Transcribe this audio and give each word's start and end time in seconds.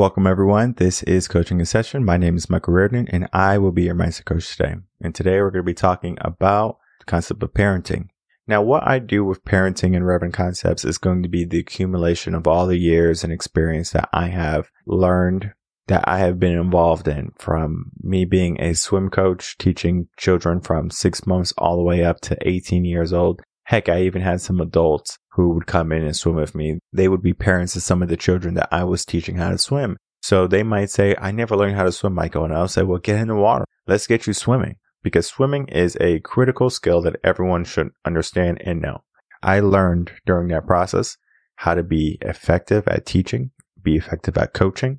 Welcome, 0.00 0.26
everyone. 0.26 0.72
This 0.78 1.02
is 1.02 1.28
Coaching 1.28 1.60
in 1.60 1.66
Session. 1.66 2.06
My 2.06 2.16
name 2.16 2.34
is 2.34 2.48
Michael 2.48 2.72
Rearden, 2.72 3.06
and 3.10 3.28
I 3.34 3.58
will 3.58 3.70
be 3.70 3.82
your 3.82 3.94
mindset 3.94 4.24
coach 4.24 4.56
today. 4.56 4.76
And 5.02 5.14
today 5.14 5.42
we're 5.42 5.50
going 5.50 5.62
to 5.62 5.66
be 5.66 5.74
talking 5.74 6.16
about 6.22 6.78
the 7.00 7.04
concept 7.04 7.42
of 7.42 7.52
parenting. 7.52 8.08
Now, 8.48 8.62
what 8.62 8.88
I 8.88 8.98
do 8.98 9.26
with 9.26 9.44
parenting 9.44 9.94
and 9.94 10.06
relevant 10.06 10.32
concepts 10.32 10.86
is 10.86 10.96
going 10.96 11.22
to 11.22 11.28
be 11.28 11.44
the 11.44 11.58
accumulation 11.58 12.34
of 12.34 12.46
all 12.46 12.66
the 12.66 12.78
years 12.78 13.22
and 13.22 13.30
experience 13.30 13.90
that 13.90 14.08
I 14.10 14.28
have 14.28 14.70
learned, 14.86 15.52
that 15.88 16.08
I 16.08 16.20
have 16.20 16.40
been 16.40 16.58
involved 16.58 17.06
in 17.06 17.32
from 17.38 17.92
me 18.00 18.24
being 18.24 18.58
a 18.58 18.72
swim 18.72 19.10
coach, 19.10 19.58
teaching 19.58 20.08
children 20.16 20.62
from 20.62 20.88
six 20.88 21.26
months 21.26 21.52
all 21.58 21.76
the 21.76 21.82
way 21.82 22.02
up 22.02 22.22
to 22.22 22.38
18 22.48 22.86
years 22.86 23.12
old. 23.12 23.42
Heck, 23.70 23.88
I 23.88 24.02
even 24.02 24.22
had 24.22 24.40
some 24.40 24.60
adults 24.60 25.16
who 25.34 25.50
would 25.50 25.68
come 25.68 25.92
in 25.92 26.02
and 26.02 26.16
swim 26.16 26.34
with 26.34 26.56
me. 26.56 26.80
They 26.92 27.06
would 27.06 27.22
be 27.22 27.32
parents 27.32 27.76
of 27.76 27.82
some 27.82 28.02
of 28.02 28.08
the 28.08 28.16
children 28.16 28.54
that 28.54 28.68
I 28.72 28.82
was 28.82 29.04
teaching 29.04 29.36
how 29.36 29.50
to 29.50 29.58
swim. 29.58 29.96
So 30.22 30.48
they 30.48 30.64
might 30.64 30.90
say, 30.90 31.14
I 31.20 31.30
never 31.30 31.54
learned 31.54 31.76
how 31.76 31.84
to 31.84 31.92
swim, 31.92 32.14
Michael. 32.14 32.44
And 32.44 32.52
I'll 32.52 32.66
say, 32.66 32.82
well, 32.82 32.98
get 32.98 33.20
in 33.20 33.28
the 33.28 33.36
water. 33.36 33.64
Let's 33.86 34.08
get 34.08 34.26
you 34.26 34.32
swimming 34.32 34.74
because 35.04 35.28
swimming 35.28 35.68
is 35.68 35.96
a 36.00 36.18
critical 36.18 36.68
skill 36.68 37.00
that 37.02 37.20
everyone 37.22 37.62
should 37.62 37.90
understand 38.04 38.60
and 38.64 38.82
know. 38.82 39.04
I 39.40 39.60
learned 39.60 40.10
during 40.26 40.48
that 40.48 40.66
process 40.66 41.16
how 41.54 41.74
to 41.74 41.84
be 41.84 42.18
effective 42.22 42.88
at 42.88 43.06
teaching, 43.06 43.52
be 43.80 43.94
effective 43.94 44.36
at 44.36 44.52
coaching, 44.52 44.98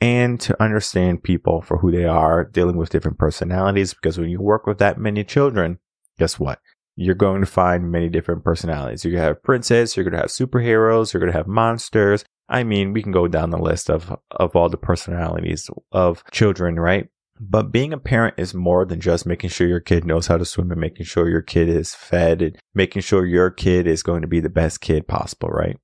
and 0.00 0.40
to 0.40 0.60
understand 0.60 1.22
people 1.22 1.62
for 1.62 1.78
who 1.78 1.92
they 1.92 2.06
are, 2.06 2.42
dealing 2.42 2.78
with 2.78 2.90
different 2.90 3.18
personalities. 3.18 3.94
Because 3.94 4.18
when 4.18 4.28
you 4.28 4.40
work 4.40 4.66
with 4.66 4.78
that 4.78 4.98
many 4.98 5.22
children, 5.22 5.78
guess 6.18 6.40
what? 6.40 6.58
You're 6.96 7.14
going 7.14 7.40
to 7.40 7.46
find 7.46 7.90
many 7.90 8.08
different 8.08 8.44
personalities. 8.44 9.04
You're 9.04 9.12
going 9.12 9.22
to 9.22 9.28
have 9.28 9.42
princess, 9.42 9.96
you're 9.96 10.04
going 10.04 10.14
to 10.14 10.20
have 10.20 10.28
superheroes, 10.28 11.12
you're 11.12 11.20
going 11.20 11.32
to 11.32 11.38
have 11.38 11.46
monsters. 11.46 12.24
I 12.48 12.64
mean, 12.64 12.92
we 12.92 13.02
can 13.02 13.12
go 13.12 13.28
down 13.28 13.50
the 13.50 13.58
list 13.58 13.88
of, 13.88 14.14
of 14.30 14.54
all 14.54 14.68
the 14.68 14.76
personalities 14.76 15.70
of 15.90 16.22
children, 16.30 16.78
right? 16.78 17.08
But 17.40 17.72
being 17.72 17.92
a 17.92 17.98
parent 17.98 18.34
is 18.36 18.54
more 18.54 18.84
than 18.84 19.00
just 19.00 19.26
making 19.26 19.50
sure 19.50 19.66
your 19.66 19.80
kid 19.80 20.04
knows 20.04 20.26
how 20.26 20.36
to 20.36 20.44
swim 20.44 20.70
and 20.70 20.80
making 20.80 21.06
sure 21.06 21.28
your 21.28 21.42
kid 21.42 21.68
is 21.68 21.94
fed 21.94 22.42
and 22.42 22.58
making 22.74 23.02
sure 23.02 23.26
your 23.26 23.50
kid 23.50 23.86
is 23.86 24.02
going 24.02 24.22
to 24.22 24.28
be 24.28 24.40
the 24.40 24.50
best 24.50 24.80
kid 24.80 25.08
possible, 25.08 25.48
right? 25.48 25.76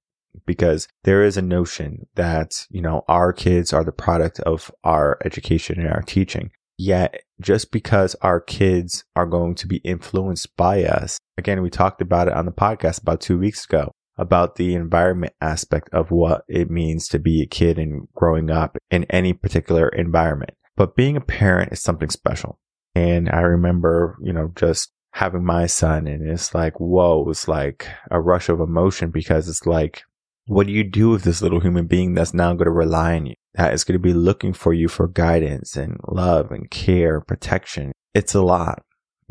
Because 0.47 0.87
there 1.05 1.25
is 1.25 1.37
a 1.37 1.43
notion 1.43 2.07
that, 2.15 2.67
you 2.71 2.81
know, 2.81 3.03
our 3.09 3.33
kids 3.33 3.73
are 3.73 3.83
the 3.83 3.93
product 3.93 4.41
of 4.41 4.71
our 4.85 5.19
education 5.25 5.81
and 5.81 5.89
our 5.89 6.03
teaching. 6.03 6.51
Yet, 6.79 7.23
just 7.41 7.73
because 7.73 8.15
our 8.23 8.41
kids 8.41 9.05
are 9.17 9.27
going 9.27 9.57
to 9.57 9.67
be 9.67 9.79
influenced 9.79 10.57
by 10.57 10.85
us, 10.85 11.19
again, 11.37 11.61
we 11.61 11.71
talked 11.71 12.01
about 12.01 12.29
it 12.29 12.35
on 12.35 12.47
the 12.47 12.53
podcast 12.53 13.03
about 13.03 13.21
two 13.21 13.39
weeks 13.39 13.65
ago 13.65 13.93
about 14.19 14.57
the 14.57 14.75
environment 14.75 15.33
aspect 15.41 15.89
of 15.93 16.11
what 16.11 16.45
it 16.49 16.71
means 16.71 17.07
to 17.09 17.19
be 17.19 17.41
a 17.41 17.47
kid 17.47 17.79
and 17.79 18.09
growing 18.15 18.51
up 18.51 18.77
in 18.91 19.05
any 19.05 19.33
particular 19.33 19.89
environment. 19.89 20.51
But 20.77 20.97
being 20.97 21.17
a 21.17 21.21
parent 21.21 21.73
is 21.73 21.81
something 21.81 22.11
special. 22.11 22.59
And 22.95 23.31
I 23.31 23.41
remember, 23.41 24.17
you 24.21 24.33
know, 24.33 24.53
just 24.57 24.93
having 25.13 25.45
my 25.45 25.67
son 25.67 26.07
and 26.07 26.29
it's 26.29 26.55
like, 26.55 26.79
whoa, 26.81 27.29
it's 27.31 27.49
like 27.49 27.87
a 28.11 28.21
rush 28.21 28.49
of 28.49 28.61
emotion 28.61 29.11
because 29.11 29.49
it's 29.49 29.67
like, 29.67 30.03
what 30.49 30.67
do 30.67 30.73
you 30.73 30.83
do 30.83 31.11
with 31.11 31.25
this 31.25 31.43
little 31.43 31.61
human 31.61 31.87
being 31.87 32.15
that's 32.15 32.33
now 32.33 32.55
going 32.55 32.65
to 32.65 32.71
rely 32.71 33.17
on 33.17 33.27
you? 33.27 33.35
That 33.55 33.75
is 33.75 33.85
going 33.85 33.95
to 33.95 34.03
be 34.03 34.15
looking 34.15 34.53
for 34.53 34.73
you 34.73 34.89
for 34.89 35.07
guidance 35.07 35.77
and 35.77 36.01
love 36.09 36.51
and 36.51 36.71
care, 36.71 37.21
protection. 37.21 37.93
It's 38.15 38.35
a 38.35 38.41
lot. 38.41 38.83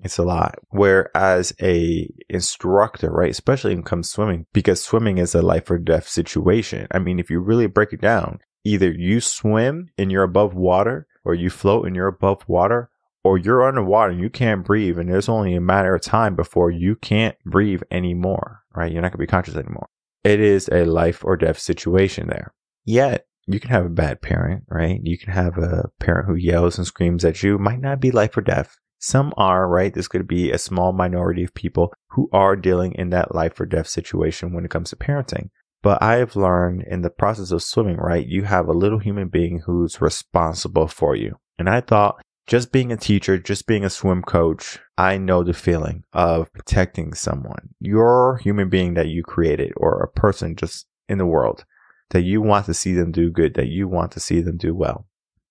It's 0.03 0.19
a 0.19 0.23
lot. 0.23 0.59
Whereas 0.69 1.53
a 1.59 2.07
instructor, 2.29 3.09
right, 3.09 3.31
especially 3.31 3.71
when 3.71 3.79
it 3.79 3.85
comes 3.85 4.11
swimming, 4.11 4.45
because 4.53 4.83
swimming 4.83 5.17
is 5.17 5.33
a 5.33 5.41
life 5.41 5.71
or 5.71 5.79
death 5.79 6.07
situation. 6.07 6.87
I 6.91 6.99
mean, 6.99 7.19
if 7.19 7.31
you 7.31 7.39
really 7.39 7.67
break 7.67 7.93
it 7.93 8.01
down, 8.01 8.39
either 8.63 8.91
you 8.91 9.19
swim 9.19 9.89
and 9.97 10.11
you're 10.11 10.23
above 10.23 10.53
water 10.53 11.07
or 11.25 11.33
you 11.33 11.49
float 11.49 11.87
and 11.87 11.95
you're 11.95 12.07
above 12.07 12.47
water 12.47 12.91
or 13.23 13.39
you're 13.39 13.67
underwater 13.67 14.11
and 14.11 14.21
you 14.21 14.29
can't 14.29 14.63
breathe 14.63 14.99
and 14.99 15.09
there's 15.09 15.29
only 15.29 15.55
a 15.55 15.61
matter 15.61 15.95
of 15.95 16.01
time 16.01 16.35
before 16.35 16.69
you 16.69 16.95
can't 16.95 17.35
breathe 17.43 17.81
anymore, 17.89 18.61
right? 18.75 18.91
You're 18.91 19.01
not 19.01 19.11
going 19.11 19.19
to 19.19 19.27
be 19.27 19.27
conscious 19.27 19.55
anymore. 19.55 19.87
It 20.27 20.41
is 20.41 20.67
a 20.69 20.83
life 20.83 21.23
or 21.23 21.37
death 21.37 21.57
situation 21.57 22.27
there. 22.27 22.53
Yet 22.83 23.27
you 23.45 23.61
can 23.61 23.69
have 23.69 23.85
a 23.85 23.89
bad 23.89 24.21
parent, 24.21 24.65
right? 24.67 24.99
You 25.01 25.17
can 25.17 25.31
have 25.31 25.57
a 25.57 25.89
parent 26.01 26.27
who 26.27 26.35
yells 26.35 26.77
and 26.77 26.85
screams 26.85 27.23
at 27.23 27.41
you. 27.43 27.57
Might 27.57 27.79
not 27.79 28.01
be 28.01 28.11
life 28.11 28.35
or 28.35 28.41
death. 28.41 28.75
Some 28.99 29.33
are, 29.37 29.69
right? 29.69 29.93
This 29.93 30.09
could 30.09 30.27
be 30.27 30.51
a 30.51 30.57
small 30.57 30.91
minority 30.91 31.45
of 31.45 31.53
people 31.53 31.93
who 32.09 32.27
are 32.33 32.57
dealing 32.57 32.91
in 32.95 33.09
that 33.11 33.33
life 33.33 33.57
or 33.57 33.65
death 33.65 33.87
situation 33.87 34.51
when 34.51 34.65
it 34.65 34.71
comes 34.71 34.89
to 34.89 34.97
parenting. 34.97 35.49
But 35.81 36.03
I 36.03 36.15
have 36.15 36.35
learned 36.35 36.83
in 36.85 37.03
the 37.03 37.09
process 37.09 37.51
of 37.51 37.63
swimming, 37.63 37.95
right? 37.95 38.27
You 38.27 38.43
have 38.43 38.67
a 38.67 38.73
little 38.73 38.99
human 38.99 39.29
being 39.29 39.61
who's 39.65 40.01
responsible 40.01 40.87
for 40.87 41.15
you. 41.15 41.37
And 41.57 41.69
I 41.69 41.79
thought 41.79 42.21
just 42.47 42.71
being 42.71 42.91
a 42.91 42.97
teacher, 42.97 43.37
just 43.37 43.67
being 43.67 43.83
a 43.83 43.89
swim 43.89 44.23
coach, 44.23 44.79
I 44.97 45.17
know 45.17 45.43
the 45.43 45.53
feeling 45.53 46.03
of 46.13 46.51
protecting 46.53 47.13
someone. 47.13 47.69
Your 47.79 48.37
human 48.37 48.69
being 48.69 48.93
that 48.93 49.09
you 49.09 49.21
created 49.21 49.73
or 49.75 50.01
a 50.01 50.19
person 50.19 50.55
just 50.55 50.87
in 51.09 51.17
the 51.17 51.25
world 51.25 51.65
that 52.11 52.23
you 52.23 52.41
want 52.41 52.65
to 52.65 52.73
see 52.73 52.93
them 52.93 53.11
do 53.11 53.29
good, 53.29 53.53
that 53.55 53.67
you 53.67 53.87
want 53.87 54.11
to 54.13 54.21
see 54.21 54.41
them 54.41 54.55
do 54.55 54.73
well. 54.73 55.05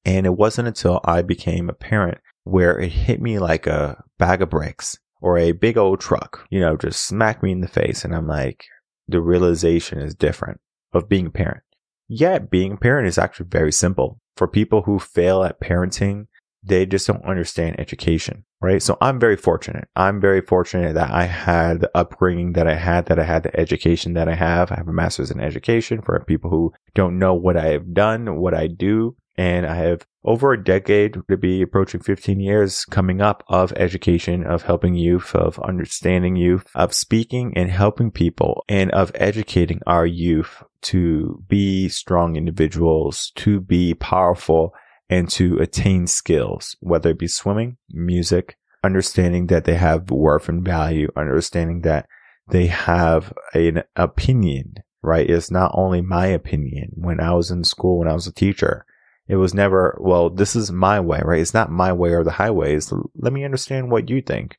And 0.07 0.25
it 0.25 0.37
wasn't 0.37 0.69
until 0.69 1.01
I 1.05 1.21
became 1.21 1.69
a 1.69 1.75
parent 1.75 2.19
where 2.45 2.79
it 2.79 2.93
hit 2.93 3.21
me 3.21 3.39
like 3.39 3.67
a 3.67 4.03
bag 4.19 4.41
of 4.41 4.51
bricks 4.51 4.99
or 5.21 5.37
a 5.37 5.53
big 5.53 5.77
old 5.77 6.01
truck, 6.01 6.47
you 6.49 6.61
know, 6.61 6.77
just 6.77 7.07
smack 7.07 7.43
me 7.43 7.53
in 7.53 7.61
the 7.61 7.69
face. 7.69 8.05
And 8.05 8.15
I'm 8.15 8.27
like, 8.27 8.65
the 9.07 9.21
realization 9.21 9.99
is 9.99 10.15
different 10.15 10.61
of 10.93 11.09
being 11.09 11.27
a 11.27 11.31
parent. 11.31 11.63
Yet 12.09 12.51
being 12.51 12.73
a 12.73 12.77
parent 12.77 13.09
is 13.09 13.19
actually 13.19 13.49
very 13.51 13.73
simple. 13.73 14.21
For 14.37 14.47
people 14.47 14.83
who 14.83 14.99
fail 14.99 15.43
at 15.43 15.61
parenting, 15.61 16.27
they 16.67 16.85
just 16.85 17.07
don't 17.07 17.25
understand 17.25 17.79
education, 17.79 18.45
right? 18.61 18.83
So 18.83 18.99
I'm 19.01 19.21
very 19.21 19.37
fortunate. 19.37 19.89
I'm 19.95 20.21
very 20.21 20.41
fortunate 20.41 20.95
that 20.95 21.11
I 21.11 21.25
had 21.25 21.81
the 21.81 21.91
upbringing 21.95 22.53
that 22.55 22.67
I 22.67 22.75
had, 22.75 23.07
that 23.07 23.19
I 23.19 23.25
had 23.25 23.45
the 23.45 23.59
education 23.59 24.15
that 24.15 24.29
I 24.29 24.35
have. 24.35 24.73
I 24.73 24.77
have 24.77 24.89
a 24.89 24.93
master's 24.93 25.31
in 25.31 25.41
education 25.41 26.03
for 26.03 26.19
people 26.27 26.51
who 26.51 26.73
don't 26.95 27.19
know 27.19 27.35
what 27.35 27.57
I 27.57 27.69
have 27.69 27.95
done, 27.95 28.37
what 28.37 28.55
I 28.55 28.67
do. 28.67 29.17
And 29.39 29.67
I 29.67 29.75
have 29.75 30.07
over 30.25 30.53
a 30.53 30.63
decade 30.63 31.19
to 31.29 31.37
be 31.37 31.61
approaching 31.61 32.01
15 32.01 32.41
years 32.41 32.87
coming 32.87 33.21
up 33.21 33.45
of 33.49 33.73
education, 33.75 34.45
of 34.45 34.63
helping 34.63 34.95
youth, 34.95 35.35
of 35.35 35.59
understanding 35.61 36.37
youth, 36.37 36.67
of 36.75 36.95
speaking 36.95 37.53
and 37.55 37.71
helping 37.71 38.11
people 38.11 38.65
and 38.67 38.91
of 38.93 39.13
educating 39.15 39.81
our 39.87 40.07
youth 40.07 40.65
to 40.83 41.45
be 41.49 41.89
strong 41.89 42.35
individuals, 42.35 43.31
to 43.37 43.61
be 43.61 43.93
powerful 43.95 44.75
and 45.09 45.29
to 45.31 45.59
attain 45.59 46.07
skills, 46.07 46.77
whether 46.81 47.11
it 47.11 47.19
be 47.19 47.29
swimming, 47.29 47.77
music, 47.91 48.57
understanding 48.83 49.47
that 49.49 49.65
they 49.65 49.75
have 49.75 50.11
worth 50.11 50.49
and 50.49 50.65
value, 50.65 51.09
understanding 51.17 51.83
that 51.83 52.07
they 52.49 52.67
have 52.67 53.33
an 53.55 53.83
opinion, 53.97 54.75
right? 55.03 55.29
It's 55.29 55.51
not 55.51 55.73
only 55.75 56.01
my 56.01 56.27
opinion. 56.27 56.91
When 56.95 57.21
I 57.21 57.35
was 57.35 57.51
in 57.51 57.65
school, 57.65 57.99
when 57.99 58.09
I 58.09 58.15
was 58.15 58.27
a 58.27 58.33
teacher, 58.33 58.85
it 59.29 59.37
was 59.37 59.55
never, 59.55 59.99
well, 60.01 60.31
this 60.31 60.55
is 60.55 60.71
my 60.71 61.01
way, 61.01 61.21
right? 61.25 61.41
It's 61.41 61.55
not 61.55 61.71
my 61.71 61.93
way 61.93 62.11
or 62.11 62.23
the 62.23 62.31
highway. 62.31 62.77
It's 62.77 62.93
let 63.17 63.33
me 63.33 63.45
understand 63.45 63.91
what 63.91 64.09
you 64.09 64.23
think. 64.23 64.57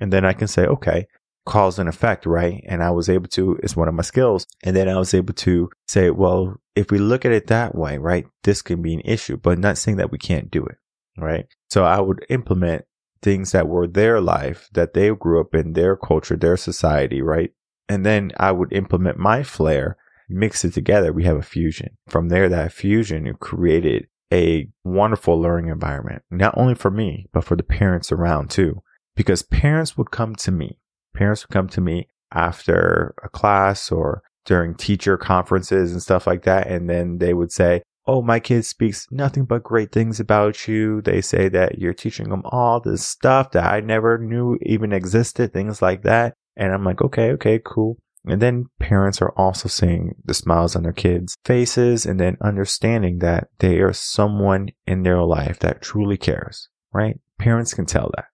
And 0.00 0.12
then 0.12 0.24
I 0.24 0.32
can 0.32 0.48
say, 0.48 0.66
okay, 0.66 1.06
cause 1.48 1.78
and 1.78 1.88
effect, 1.88 2.26
right? 2.26 2.62
And 2.66 2.82
I 2.82 2.90
was 2.90 3.08
able 3.08 3.28
to, 3.28 3.58
it's 3.62 3.74
one 3.74 3.88
of 3.88 3.94
my 3.94 4.02
skills. 4.02 4.46
And 4.62 4.76
then 4.76 4.88
I 4.88 4.98
was 4.98 5.14
able 5.14 5.32
to 5.34 5.70
say, 5.88 6.10
well, 6.10 6.60
if 6.76 6.90
we 6.90 6.98
look 6.98 7.24
at 7.24 7.32
it 7.32 7.46
that 7.46 7.74
way, 7.74 7.96
right, 7.98 8.26
this 8.44 8.60
can 8.62 8.82
be 8.82 8.94
an 8.94 9.00
issue, 9.00 9.36
but 9.38 9.58
not 9.58 9.78
saying 9.78 9.96
that 9.96 10.12
we 10.12 10.18
can't 10.18 10.50
do 10.50 10.64
it, 10.64 10.76
right? 11.16 11.46
So 11.70 11.84
I 11.84 12.00
would 12.00 12.24
implement 12.28 12.84
things 13.22 13.52
that 13.52 13.66
were 13.66 13.88
their 13.88 14.20
life, 14.20 14.68
that 14.74 14.92
they 14.92 15.08
grew 15.10 15.40
up 15.40 15.54
in, 15.54 15.72
their 15.72 15.96
culture, 15.96 16.36
their 16.36 16.56
society, 16.56 17.22
right? 17.22 17.50
And 17.88 18.04
then 18.04 18.30
I 18.36 18.52
would 18.52 18.72
implement 18.72 19.16
my 19.16 19.42
flair, 19.42 19.96
mix 20.28 20.64
it 20.64 20.74
together. 20.74 21.12
We 21.12 21.24
have 21.24 21.38
a 21.38 21.42
fusion. 21.42 21.96
From 22.08 22.28
there, 22.28 22.50
that 22.50 22.72
fusion 22.72 23.34
created 23.40 24.06
a 24.30 24.68
wonderful 24.84 25.40
learning 25.40 25.70
environment, 25.70 26.22
not 26.30 26.56
only 26.58 26.74
for 26.74 26.90
me, 26.90 27.26
but 27.32 27.44
for 27.44 27.56
the 27.56 27.62
parents 27.62 28.12
around 28.12 28.50
too. 28.50 28.82
Because 29.16 29.42
parents 29.42 29.96
would 29.96 30.10
come 30.10 30.34
to 30.36 30.52
me 30.52 30.78
parents 31.18 31.44
would 31.44 31.52
come 31.52 31.68
to 31.68 31.80
me 31.80 32.06
after 32.32 33.14
a 33.24 33.28
class 33.28 33.90
or 33.90 34.22
during 34.44 34.74
teacher 34.74 35.18
conferences 35.18 35.90
and 35.92 36.00
stuff 36.00 36.26
like 36.26 36.44
that. 36.44 36.68
And 36.68 36.88
then 36.88 37.18
they 37.18 37.34
would 37.34 37.50
say, 37.52 37.82
Oh, 38.06 38.22
my 38.22 38.40
kid 38.40 38.64
speaks 38.64 39.06
nothing 39.10 39.44
but 39.44 39.62
great 39.62 39.92
things 39.92 40.18
about 40.18 40.66
you. 40.66 41.02
They 41.02 41.20
say 41.20 41.50
that 41.50 41.78
you're 41.78 41.92
teaching 41.92 42.30
them 42.30 42.40
all 42.46 42.80
this 42.80 43.06
stuff 43.06 43.50
that 43.50 43.70
I 43.70 43.80
never 43.80 44.16
knew 44.16 44.56
even 44.62 44.94
existed, 44.94 45.52
things 45.52 45.82
like 45.82 46.04
that. 46.04 46.32
And 46.56 46.72
I'm 46.72 46.84
like, 46.84 47.02
okay, 47.02 47.32
okay, 47.32 47.60
cool. 47.62 47.98
And 48.24 48.40
then 48.40 48.66
parents 48.80 49.20
are 49.20 49.34
also 49.36 49.68
seeing 49.68 50.14
the 50.24 50.32
smiles 50.32 50.74
on 50.74 50.84
their 50.84 50.92
kids' 50.94 51.36
faces 51.44 52.06
and 52.06 52.18
then 52.18 52.38
understanding 52.40 53.18
that 53.18 53.48
they 53.58 53.80
are 53.80 53.92
someone 53.92 54.70
in 54.86 55.02
their 55.02 55.22
life 55.22 55.58
that 55.58 55.82
truly 55.82 56.16
cares, 56.16 56.70
right? 56.94 57.20
Parents 57.38 57.74
can 57.74 57.84
tell 57.84 58.10
that 58.16 58.28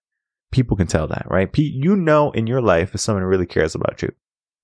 people 0.54 0.76
can 0.76 0.86
tell 0.86 1.08
that, 1.08 1.26
right? 1.28 1.50
You 1.58 1.96
know 1.96 2.30
in 2.30 2.46
your 2.46 2.62
life 2.62 2.94
if 2.94 3.00
someone 3.00 3.24
really 3.24 3.44
cares 3.44 3.74
about 3.74 4.00
you. 4.02 4.12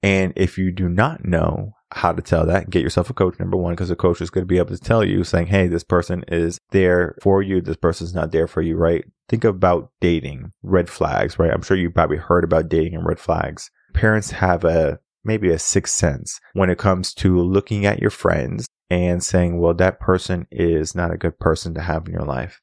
And 0.05 0.33
if 0.37 0.57
you 0.57 0.71
do 0.71 0.89
not 0.89 1.25
know 1.25 1.75
how 1.93 2.13
to 2.13 2.23
tell 2.23 2.47
that. 2.47 2.71
Get 2.71 2.83
yourself 2.83 3.11
a 3.11 3.15
coach, 3.15 3.41
number 3.41 3.57
one, 3.57 3.73
because 3.73 3.91
a 3.91 3.97
coach 3.97 4.21
is 4.21 4.31
going 4.31 4.43
to 4.43 4.47
be 4.49 4.59
able 4.59 4.77
to 4.77 4.79
tell 4.79 5.05
you 5.05 5.25
saying, 5.25 5.49
Hey, 5.49 5.67
this 5.67 5.83
person 5.83 6.25
is 6.29 6.59
there 6.71 7.17
for 7.21 7.43
you. 7.43 7.61
This 7.61 7.77
person's 7.77 8.15
not 8.15 8.31
there 8.31 8.47
for 8.47 8.63
you, 8.63 8.77
right? 8.77 9.05
Think 9.29 9.43
about 9.43 9.91
dating, 10.01 10.53
red 10.63 10.89
flags, 10.89 11.39
right? 11.39 11.51
I'm 11.51 11.63
sure 11.63 11.77
you 11.77 11.91
probably 11.91 12.19
heard 12.19 12.45
about 12.45 12.69
dating 12.69 12.95
and 12.95 13.05
red 13.05 13.19
flags. 13.19 13.71
Parents 13.93 14.31
have 14.31 14.65
a, 14.65 15.01
maybe 15.25 15.51
a 15.51 15.59
sixth 15.59 15.95
sense 15.95 16.39
when 16.53 16.71
it 16.71 16.79
comes 16.79 17.13
to 17.15 17.41
looking 17.41 17.85
at 17.85 18.01
your 18.01 18.11
friends 18.11 18.69
and 18.89 19.23
saying, 19.23 19.59
well, 19.59 19.75
that 19.75 19.99
person 19.99 20.47
is 20.53 20.95
not 20.95 21.13
a 21.13 21.19
good 21.19 21.41
person 21.41 21.75
to 21.75 21.81
have 21.81 22.07
in 22.07 22.13
your 22.13 22.25
life. 22.25 22.61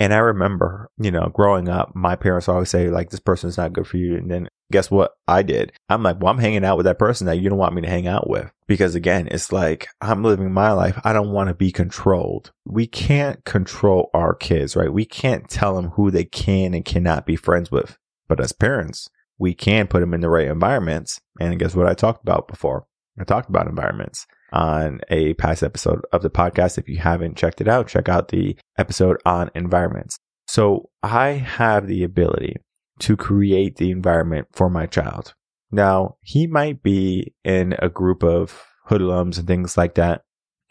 And 0.00 0.14
I 0.14 0.18
remember, 0.18 0.90
you 0.98 1.10
know, 1.10 1.30
growing 1.32 1.68
up, 1.68 1.94
my 1.94 2.16
parents 2.16 2.48
always 2.48 2.70
say, 2.70 2.88
like, 2.88 3.10
this 3.10 3.20
person 3.20 3.50
is 3.50 3.58
not 3.58 3.74
good 3.74 3.86
for 3.86 3.98
you. 3.98 4.16
And 4.16 4.30
then 4.30 4.48
guess 4.72 4.90
what 4.90 5.12
I 5.28 5.42
did? 5.42 5.72
I'm 5.90 6.02
like, 6.02 6.18
well, 6.18 6.32
I'm 6.32 6.38
hanging 6.38 6.64
out 6.64 6.78
with 6.78 6.86
that 6.86 6.98
person 6.98 7.26
that 7.26 7.38
you 7.38 7.50
don't 7.50 7.58
want 7.58 7.74
me 7.74 7.82
to 7.82 7.88
hang 7.88 8.06
out 8.06 8.28
with. 8.28 8.50
Because 8.66 8.94
again, 8.94 9.28
it's 9.30 9.52
like, 9.52 9.88
I'm 10.00 10.24
living 10.24 10.52
my 10.52 10.72
life. 10.72 10.98
I 11.04 11.12
don't 11.12 11.32
want 11.32 11.48
to 11.48 11.54
be 11.54 11.70
controlled. 11.70 12.50
We 12.64 12.86
can't 12.86 13.44
control 13.44 14.08
our 14.14 14.34
kids, 14.34 14.74
right? 14.74 14.92
We 14.92 15.04
can't 15.04 15.50
tell 15.50 15.76
them 15.76 15.90
who 15.90 16.10
they 16.10 16.24
can 16.24 16.72
and 16.72 16.84
cannot 16.84 17.26
be 17.26 17.36
friends 17.36 17.70
with. 17.70 17.98
But 18.26 18.40
as 18.40 18.52
parents, 18.52 19.10
we 19.38 19.52
can 19.52 19.86
put 19.86 20.00
them 20.00 20.14
in 20.14 20.22
the 20.22 20.30
right 20.30 20.48
environments. 20.48 21.20
And 21.38 21.58
guess 21.58 21.74
what 21.74 21.86
I 21.86 21.92
talked 21.92 22.22
about 22.22 22.48
before? 22.48 22.86
I 23.18 23.24
talked 23.24 23.50
about 23.50 23.66
environments 23.66 24.26
on 24.52 25.00
a 25.08 25.34
past 25.34 25.62
episode 25.62 26.00
of 26.12 26.22
the 26.22 26.30
podcast. 26.30 26.78
If 26.78 26.88
you 26.88 26.98
haven't 26.98 27.36
checked 27.36 27.60
it 27.60 27.68
out, 27.68 27.88
check 27.88 28.08
out 28.08 28.28
the 28.28 28.56
episode 28.78 29.18
on 29.24 29.50
environments. 29.54 30.18
So 30.46 30.90
I 31.02 31.30
have 31.30 31.86
the 31.86 32.02
ability 32.02 32.56
to 33.00 33.16
create 33.16 33.76
the 33.76 33.90
environment 33.90 34.48
for 34.52 34.68
my 34.68 34.86
child. 34.86 35.34
Now, 35.70 36.16
he 36.22 36.46
might 36.46 36.82
be 36.82 37.34
in 37.44 37.74
a 37.78 37.88
group 37.88 38.22
of 38.22 38.66
hoodlums 38.86 39.38
and 39.38 39.46
things 39.46 39.76
like 39.76 39.94
that. 39.94 40.22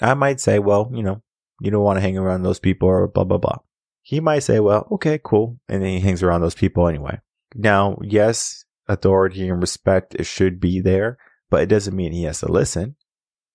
I 0.01 0.13
might 0.13 0.39
say, 0.39 0.59
well, 0.59 0.91
you 0.93 1.03
know, 1.03 1.21
you 1.61 1.71
don't 1.71 1.83
want 1.83 1.97
to 1.97 2.01
hang 2.01 2.17
around 2.17 2.43
those 2.43 2.59
people 2.59 2.89
or 2.89 3.07
blah, 3.07 3.23
blah, 3.23 3.37
blah. 3.37 3.59
He 4.01 4.19
might 4.19 4.39
say, 4.39 4.59
well, 4.59 4.87
okay, 4.91 5.19
cool. 5.23 5.59
And 5.67 5.81
then 5.81 5.89
he 5.89 5.99
hangs 5.99 6.23
around 6.23 6.41
those 6.41 6.55
people 6.55 6.87
anyway. 6.87 7.19
Now, 7.55 7.97
yes, 8.01 8.65
authority 8.87 9.47
and 9.47 9.61
respect 9.61 10.23
should 10.25 10.59
be 10.59 10.81
there, 10.81 11.17
but 11.49 11.61
it 11.61 11.67
doesn't 11.67 11.95
mean 11.95 12.11
he 12.11 12.23
has 12.23 12.39
to 12.39 12.51
listen. 12.51 12.95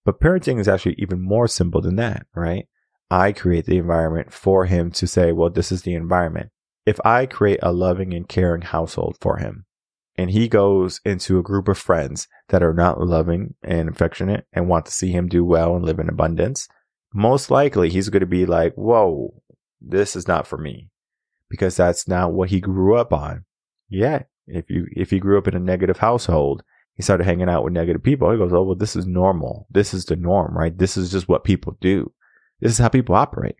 But 0.05 0.21
parenting 0.21 0.61
is 0.61 0.69
actually 0.69 0.97
even 0.99 1.21
more 1.21 1.49
simple 1.49 1.81
than 1.81 1.97
that, 1.97 2.27
right? 2.35 2.67
I 3.11 3.33
create 3.33 3.67
the 3.67 3.79
environment 3.79 4.33
for 4.33 4.67
him 4.67 4.91
to 4.93 5.06
say, 5.06 5.33
well, 5.33 5.51
this 5.51 5.73
is 5.73 5.83
the 5.83 5.95
environment. 5.95 6.51
If 6.87 6.99
I 7.05 7.27
create 7.27 7.61
a 7.62 7.73
loving 7.73 8.12
and 8.12 8.29
caring 8.29 8.62
household 8.62 9.17
for 9.21 9.39
him 9.39 9.65
and 10.17 10.31
he 10.31 10.49
goes 10.49 11.01
into 11.05 11.39
a 11.39 11.43
group 11.43 11.69
of 11.69 11.79
friends 11.79 12.29
that 12.49 12.62
are 12.62 12.75
not 12.75 13.01
loving 13.01 13.55
and 13.62 13.89
affectionate 13.89 14.47
and 14.53 14.69
want 14.69 14.87
to 14.87 14.93
see 14.93 15.11
him 15.11 15.29
do 15.29 15.45
well 15.45 15.75
and 15.75 15.85
live 15.85 15.99
in 15.99 16.09
abundance, 16.09 16.69
most 17.15 17.51
likely 17.51 17.89
he's 17.89 18.11
going 18.11 18.21
to 18.21 18.27
be 18.27 18.45
like, 18.45 18.75
whoa, 18.75 19.43
this 19.81 20.17
is 20.17 20.29
not 20.29 20.47
for 20.47 20.59
me 20.59 20.91
because 21.49 21.77
that's 21.77 22.09
not 22.09 22.33
what 22.33 22.51
he 22.51 22.61
grew 22.61 22.97
up 22.97 23.12
on. 23.12 23.45
Yet, 23.89 24.29
if 24.47 24.69
you, 24.69 24.87
if 24.95 25.11
he 25.11 25.19
grew 25.19 25.39
up 25.39 25.49
in 25.49 25.55
a 25.55 25.61
negative 25.61 25.99
household 25.99 26.62
he 26.96 27.02
started 27.02 27.25
hanging 27.25 27.49
out 27.49 27.64
with 27.64 27.73
negative 27.73 28.02
people. 28.02 28.31
He 28.31 28.38
goes, 28.38 28.52
Oh, 28.52 28.62
well, 28.62 28.76
this 28.76 28.96
is 28.96 29.06
normal. 29.06 29.67
This 29.70 29.93
is 29.93 30.05
the 30.05 30.17
norm, 30.17 30.56
right? 30.56 30.76
This 30.76 30.96
is 30.96 31.11
just 31.11 31.29
what 31.29 31.44
people 31.44 31.76
do. 31.81 32.12
This 32.61 32.73
is 32.73 32.79
how 32.79 32.88
people 32.88 33.14
operate. 33.14 33.56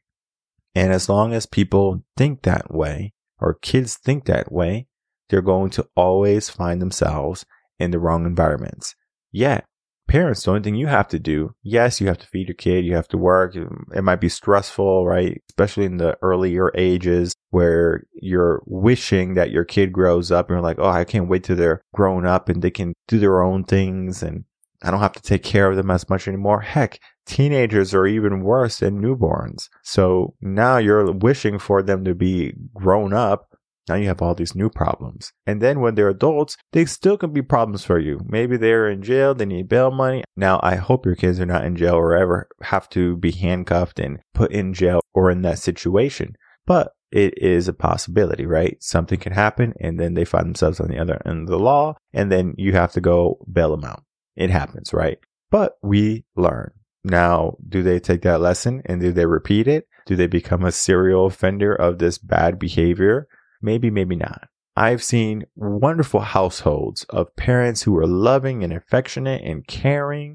And 0.75 0.93
as 0.93 1.09
long 1.09 1.33
as 1.33 1.47
people 1.47 2.05
think 2.17 2.43
that 2.43 2.73
way 2.73 3.13
or 3.39 3.55
kids 3.55 3.97
think 3.97 4.27
that 4.27 4.53
way, 4.53 4.87
they're 5.29 5.43
going 5.43 5.71
to 5.71 5.89
always 5.97 6.49
find 6.49 6.81
themselves 6.81 7.45
in 7.79 7.91
the 7.91 7.99
wrong 7.99 8.25
environments. 8.27 8.95
Yet 9.33 9.65
parents, 10.09 10.43
the 10.43 10.51
only 10.51 10.63
thing 10.63 10.75
you 10.75 10.87
have 10.87 11.09
to 11.09 11.19
do, 11.19 11.55
yes, 11.63 12.01
you 12.01 12.07
have 12.07 12.19
to 12.19 12.27
feed 12.27 12.49
your 12.49 12.55
kid, 12.55 12.85
you 12.85 12.95
have 12.95 13.09
to 13.09 13.19
work. 13.19 13.57
It 13.57 14.03
might 14.03 14.21
be 14.21 14.29
stressful, 14.29 15.07
right? 15.07 15.43
Especially 15.51 15.85
in 15.85 15.97
the 15.97 16.17
earlier 16.23 16.71
ages 16.75 17.35
where 17.51 18.05
you're 18.15 18.63
wishing 18.67 19.35
that 19.35 19.51
your 19.51 19.65
kid 19.65 19.93
grows 19.93 20.31
up 20.31 20.49
and 20.49 20.57
you're 20.57 20.63
like, 20.63 20.79
oh, 20.79 20.89
I 20.89 21.05
can't 21.05 21.29
wait 21.29 21.45
till 21.45 21.57
they're 21.57 21.83
grown 21.95 22.27
up 22.27 22.49
and 22.49 22.63
they 22.63 22.71
can 22.71 22.95
do 23.09 23.19
their 23.19 23.43
own 23.43 23.65
things 23.65 24.23
and 24.23 24.45
I 24.83 24.91
don't 24.91 25.01
have 25.01 25.15
to 25.15 25.23
take 25.23 25.43
care 25.43 25.71
of 25.71 25.77
them 25.77 25.91
as 25.91 26.11
much 26.11 26.29
anymore. 26.29 26.61
Heck, 26.61 27.01
teenagers 27.25 27.95
are 27.95 28.07
even 28.07 28.43
worse 28.43 28.81
than 28.81 29.01
newborns. 29.01 29.69
So 29.83 30.35
now 30.43 30.77
you're 30.77 31.11
wishing 31.11 31.59
for 31.59 31.83
them 31.83 32.05
to 32.05 32.15
be 32.15 32.53
grown 32.75 33.15
up 33.15 33.54
now 33.89 33.97
you 33.97 34.07
have 34.07 34.23
all 34.23 34.35
these 34.35 34.55
new 34.55 34.71
problems. 34.71 35.33
And 35.47 35.61
then 35.61 35.81
when 35.81 35.95
they're 35.95 36.09
adults, 36.09 36.57
they 36.73 36.85
still 36.85 37.17
can 37.19 37.33
be 37.33 37.43
problems 37.43 37.85
for 37.85 37.99
you. 37.99 38.21
Maybe 38.27 38.57
they're 38.57 38.89
in 38.89 39.03
jail, 39.03 39.35
they 39.35 39.45
need 39.45 39.69
bail 39.69 39.91
money. 39.91 40.25
Now, 40.37 40.61
I 40.63 40.77
hope 40.77 41.07
your 41.07 41.17
kids 41.17 41.41
are 41.41 41.47
not 41.47 41.65
in 41.65 41.77
jail 41.77 41.95
or 41.95 42.17
ever 42.17 42.49
have 42.63 42.89
to 42.91 43.17
be 43.17 43.31
handcuffed 43.31 43.99
and 43.99 44.21
put 44.35 44.53
in 44.53 44.75
jail 44.75 45.01
or 45.13 45.31
in 45.31 45.43
that 45.43 45.59
situation. 45.59 46.37
But 46.67 46.93
it 47.11 47.35
is 47.37 47.69
a 47.69 47.73
possibility, 47.73 48.47
right? 48.47 48.77
Something 48.83 49.21
can 49.21 49.33
happen 49.33 49.75
and 49.81 50.01
then 50.01 50.15
they 50.15 50.25
find 50.25 50.47
themselves 50.47 50.81
on 50.81 50.89
the 50.89 50.99
other 50.99 51.23
end 51.25 51.43
of 51.43 51.49
the 51.49 51.59
law 51.59 51.95
and 52.13 52.33
then 52.33 52.55
you 52.57 52.73
have 52.73 52.93
to 52.93 53.01
go 53.01 53.39
bail 53.51 53.71
them 53.77 53.85
out. 53.85 54.03
It 54.35 54.51
happens, 54.51 54.93
right? 54.93 55.19
But 55.51 55.75
we 55.83 56.25
learn. 56.35 56.73
Now, 57.05 57.57
do 57.69 57.83
they 57.83 58.01
take 58.01 58.23
that 58.23 58.41
lesson 58.41 58.83
and 58.87 59.01
do 59.01 59.13
they 59.13 59.27
repeat 59.27 59.69
it? 59.69 59.87
Do 60.07 60.17
they 60.17 60.27
become 60.27 60.65
a 60.65 60.73
serial 60.73 61.27
offender 61.27 61.75
of 61.75 61.99
this 61.99 62.19
bad 62.19 62.59
behavior? 62.59 63.29
Maybe, 63.63 63.91
maybe 63.91 64.17
not. 64.17 64.49
I've 64.77 65.05
seen 65.05 65.45
wonderful 65.55 66.21
households 66.21 67.05
of 67.11 67.35
parents 67.37 67.83
who 67.83 67.97
are 67.97 68.07
loving 68.07 68.65
and 68.65 68.73
affectionate 68.73 69.43
and 69.45 69.67
caring 69.67 70.35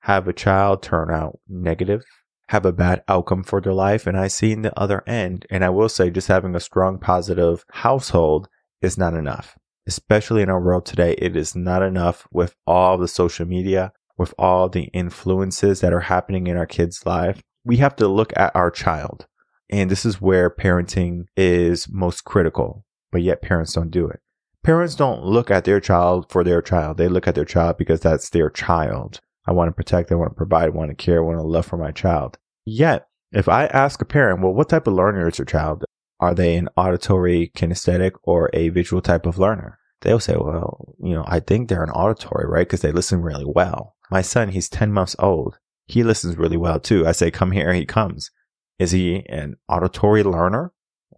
have 0.00 0.26
a 0.26 0.32
child 0.32 0.82
turn 0.82 1.10
out 1.10 1.38
negative, 1.48 2.02
have 2.48 2.66
a 2.66 2.72
bad 2.72 3.02
outcome 3.08 3.44
for 3.44 3.60
their 3.60 3.72
life. 3.72 4.06
And 4.06 4.18
I've 4.18 4.32
seen 4.32 4.62
the 4.62 4.78
other 4.78 5.02
end. 5.06 5.46
And 5.50 5.64
I 5.64 5.68
will 5.68 5.88
say 5.88 6.10
just 6.10 6.28
having 6.28 6.54
a 6.54 6.60
strong 6.60 6.98
positive 6.98 7.64
household 7.70 8.48
is 8.82 8.98
not 8.98 9.14
enough. 9.14 9.56
Especially 9.86 10.42
in 10.42 10.50
our 10.50 10.60
world 10.60 10.84
today, 10.84 11.14
it 11.18 11.36
is 11.36 11.54
not 11.54 11.82
enough 11.82 12.26
with 12.32 12.54
all 12.66 12.98
the 12.98 13.08
social 13.08 13.46
media, 13.46 13.92
with 14.18 14.34
all 14.36 14.68
the 14.68 14.84
influences 14.92 15.80
that 15.80 15.92
are 15.92 16.00
happening 16.00 16.48
in 16.48 16.56
our 16.56 16.66
kids' 16.66 17.06
life. 17.06 17.40
We 17.64 17.76
have 17.76 17.94
to 17.96 18.08
look 18.08 18.32
at 18.36 18.54
our 18.56 18.70
child. 18.70 19.26
And 19.70 19.90
this 19.90 20.04
is 20.04 20.20
where 20.20 20.48
parenting 20.48 21.24
is 21.36 21.88
most 21.88 22.24
critical, 22.24 22.84
but 23.10 23.22
yet 23.22 23.42
parents 23.42 23.72
don't 23.72 23.90
do 23.90 24.06
it. 24.06 24.20
Parents 24.62 24.94
don't 24.94 25.24
look 25.24 25.50
at 25.50 25.64
their 25.64 25.80
child 25.80 26.30
for 26.30 26.42
their 26.42 26.62
child. 26.62 26.96
They 26.98 27.08
look 27.08 27.28
at 27.28 27.34
their 27.34 27.44
child 27.44 27.76
because 27.76 28.00
that's 28.00 28.30
their 28.30 28.50
child. 28.50 29.20
I 29.46 29.52
want 29.52 29.68
to 29.68 29.72
protect, 29.72 30.10
I 30.10 30.16
want 30.16 30.32
to 30.32 30.36
provide, 30.36 30.66
I 30.66 30.70
want 30.70 30.90
to 30.90 30.94
care, 30.96 31.18
I 31.18 31.24
want 31.24 31.38
to 31.38 31.42
love 31.42 31.66
for 31.66 31.76
my 31.76 31.92
child. 31.92 32.36
Yet, 32.64 33.06
if 33.32 33.48
I 33.48 33.66
ask 33.66 34.00
a 34.02 34.04
parent, 34.04 34.40
well, 34.40 34.52
what 34.52 34.68
type 34.68 34.86
of 34.86 34.94
learner 34.94 35.28
is 35.28 35.38
your 35.38 35.46
child? 35.46 35.84
Are 36.18 36.34
they 36.34 36.56
an 36.56 36.68
auditory, 36.76 37.52
kinesthetic, 37.56 38.12
or 38.22 38.50
a 38.52 38.70
visual 38.70 39.02
type 39.02 39.26
of 39.26 39.38
learner? 39.38 39.78
They'll 40.00 40.20
say, 40.20 40.36
well, 40.36 40.94
you 40.98 41.14
know, 41.14 41.24
I 41.26 41.40
think 41.40 41.68
they're 41.68 41.84
an 41.84 41.90
auditory, 41.90 42.46
right? 42.48 42.66
Because 42.66 42.80
they 42.80 42.92
listen 42.92 43.22
really 43.22 43.44
well. 43.46 43.94
My 44.10 44.22
son, 44.22 44.48
he's 44.48 44.68
10 44.68 44.92
months 44.92 45.16
old. 45.18 45.58
He 45.86 46.02
listens 46.02 46.36
really 46.36 46.56
well 46.56 46.80
too. 46.80 47.06
I 47.06 47.12
say, 47.12 47.30
come 47.30 47.52
here, 47.52 47.72
he 47.72 47.84
comes. 47.86 48.30
Is 48.78 48.90
he 48.90 49.24
an 49.28 49.56
auditory 49.68 50.22
learner? 50.22 50.72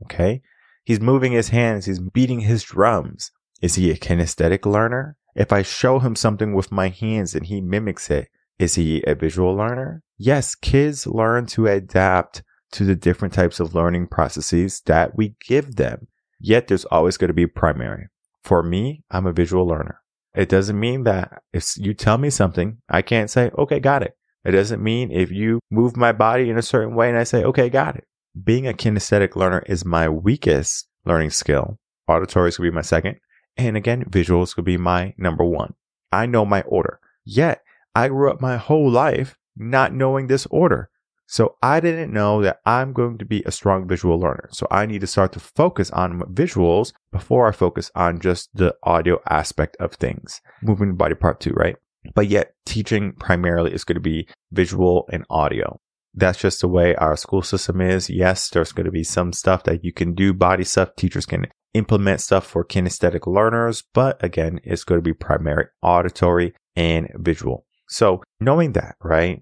Okay. 0.04 0.42
He's 0.84 1.00
moving 1.00 1.32
his 1.32 1.48
hands. 1.48 1.86
He's 1.86 2.00
beating 2.00 2.40
his 2.40 2.62
drums. 2.62 3.30
Is 3.60 3.74
he 3.74 3.90
a 3.90 3.96
kinesthetic 3.96 4.64
learner? 4.64 5.16
If 5.34 5.52
I 5.52 5.62
show 5.62 5.98
him 5.98 6.16
something 6.16 6.54
with 6.54 6.72
my 6.72 6.88
hands 6.88 7.34
and 7.34 7.46
he 7.46 7.60
mimics 7.60 8.10
it, 8.10 8.28
is 8.58 8.74
he 8.74 9.02
a 9.06 9.14
visual 9.14 9.54
learner? 9.54 10.02
Yes, 10.16 10.54
kids 10.54 11.06
learn 11.06 11.46
to 11.46 11.66
adapt 11.66 12.42
to 12.72 12.84
the 12.84 12.96
different 12.96 13.34
types 13.34 13.60
of 13.60 13.74
learning 13.74 14.08
processes 14.08 14.82
that 14.86 15.16
we 15.16 15.36
give 15.46 15.76
them. 15.76 16.08
Yet 16.40 16.66
there's 16.66 16.84
always 16.86 17.16
going 17.16 17.28
to 17.28 17.34
be 17.34 17.46
primary. 17.46 18.08
For 18.42 18.62
me, 18.62 19.04
I'm 19.10 19.26
a 19.26 19.32
visual 19.32 19.66
learner. 19.66 20.00
It 20.34 20.48
doesn't 20.48 20.78
mean 20.78 21.04
that 21.04 21.42
if 21.52 21.76
you 21.76 21.94
tell 21.94 22.18
me 22.18 22.30
something, 22.30 22.78
I 22.88 23.02
can't 23.02 23.30
say, 23.30 23.50
okay, 23.56 23.80
got 23.80 24.02
it. 24.02 24.16
It 24.48 24.52
doesn't 24.52 24.82
mean 24.82 25.12
if 25.12 25.30
you 25.30 25.60
move 25.70 25.94
my 25.94 26.12
body 26.12 26.48
in 26.48 26.56
a 26.56 26.62
certain 26.62 26.94
way 26.94 27.10
and 27.10 27.18
I 27.18 27.24
say, 27.24 27.44
okay, 27.44 27.68
got 27.68 27.96
it. 27.96 28.04
Being 28.42 28.66
a 28.66 28.72
kinesthetic 28.72 29.36
learner 29.36 29.62
is 29.66 29.84
my 29.84 30.08
weakest 30.08 30.88
learning 31.04 31.30
skill. 31.30 31.78
Auditory 32.08 32.50
could 32.50 32.62
be 32.62 32.70
my 32.70 32.80
second. 32.80 33.16
And 33.58 33.76
again, 33.76 34.06
visuals 34.06 34.54
could 34.54 34.64
be 34.64 34.78
my 34.78 35.12
number 35.18 35.44
one. 35.44 35.74
I 36.10 36.24
know 36.24 36.46
my 36.46 36.62
order. 36.62 36.98
Yet 37.26 37.60
I 37.94 38.08
grew 38.08 38.30
up 38.30 38.40
my 38.40 38.56
whole 38.56 38.90
life 38.90 39.36
not 39.54 39.92
knowing 39.92 40.28
this 40.28 40.46
order. 40.46 40.88
So 41.26 41.56
I 41.62 41.80
didn't 41.80 42.10
know 42.10 42.40
that 42.40 42.60
I'm 42.64 42.94
going 42.94 43.18
to 43.18 43.26
be 43.26 43.42
a 43.44 43.52
strong 43.52 43.86
visual 43.86 44.18
learner. 44.18 44.48
So 44.50 44.66
I 44.70 44.86
need 44.86 45.02
to 45.02 45.06
start 45.06 45.32
to 45.32 45.40
focus 45.40 45.90
on 45.90 46.20
visuals 46.32 46.94
before 47.12 47.46
I 47.46 47.52
focus 47.52 47.90
on 47.94 48.18
just 48.18 48.48
the 48.54 48.74
audio 48.82 49.20
aspect 49.28 49.76
of 49.78 49.92
things. 49.92 50.40
Moving 50.62 50.96
body 50.96 51.14
part 51.14 51.38
two, 51.38 51.52
right? 51.52 51.76
But 52.14 52.28
yet 52.28 52.54
teaching 52.66 53.12
primarily 53.12 53.72
is 53.72 53.84
going 53.84 53.96
to 53.96 54.00
be 54.00 54.28
visual 54.52 55.08
and 55.12 55.24
audio. 55.30 55.80
That's 56.14 56.38
just 56.38 56.60
the 56.60 56.68
way 56.68 56.94
our 56.96 57.16
school 57.16 57.42
system 57.42 57.80
is. 57.80 58.10
Yes, 58.10 58.48
there's 58.50 58.72
going 58.72 58.86
to 58.86 58.92
be 58.92 59.04
some 59.04 59.32
stuff 59.32 59.64
that 59.64 59.84
you 59.84 59.92
can 59.92 60.14
do 60.14 60.32
body 60.32 60.64
stuff. 60.64 60.96
Teachers 60.96 61.26
can 61.26 61.46
implement 61.74 62.20
stuff 62.20 62.46
for 62.46 62.64
kinesthetic 62.64 63.26
learners, 63.26 63.84
but 63.94 64.22
again, 64.24 64.58
it's 64.64 64.84
going 64.84 64.98
to 64.98 65.02
be 65.02 65.12
primary 65.12 65.66
auditory 65.82 66.54
and 66.74 67.08
visual. 67.16 67.66
So 67.88 68.22
knowing 68.40 68.72
that, 68.72 68.96
right? 69.02 69.40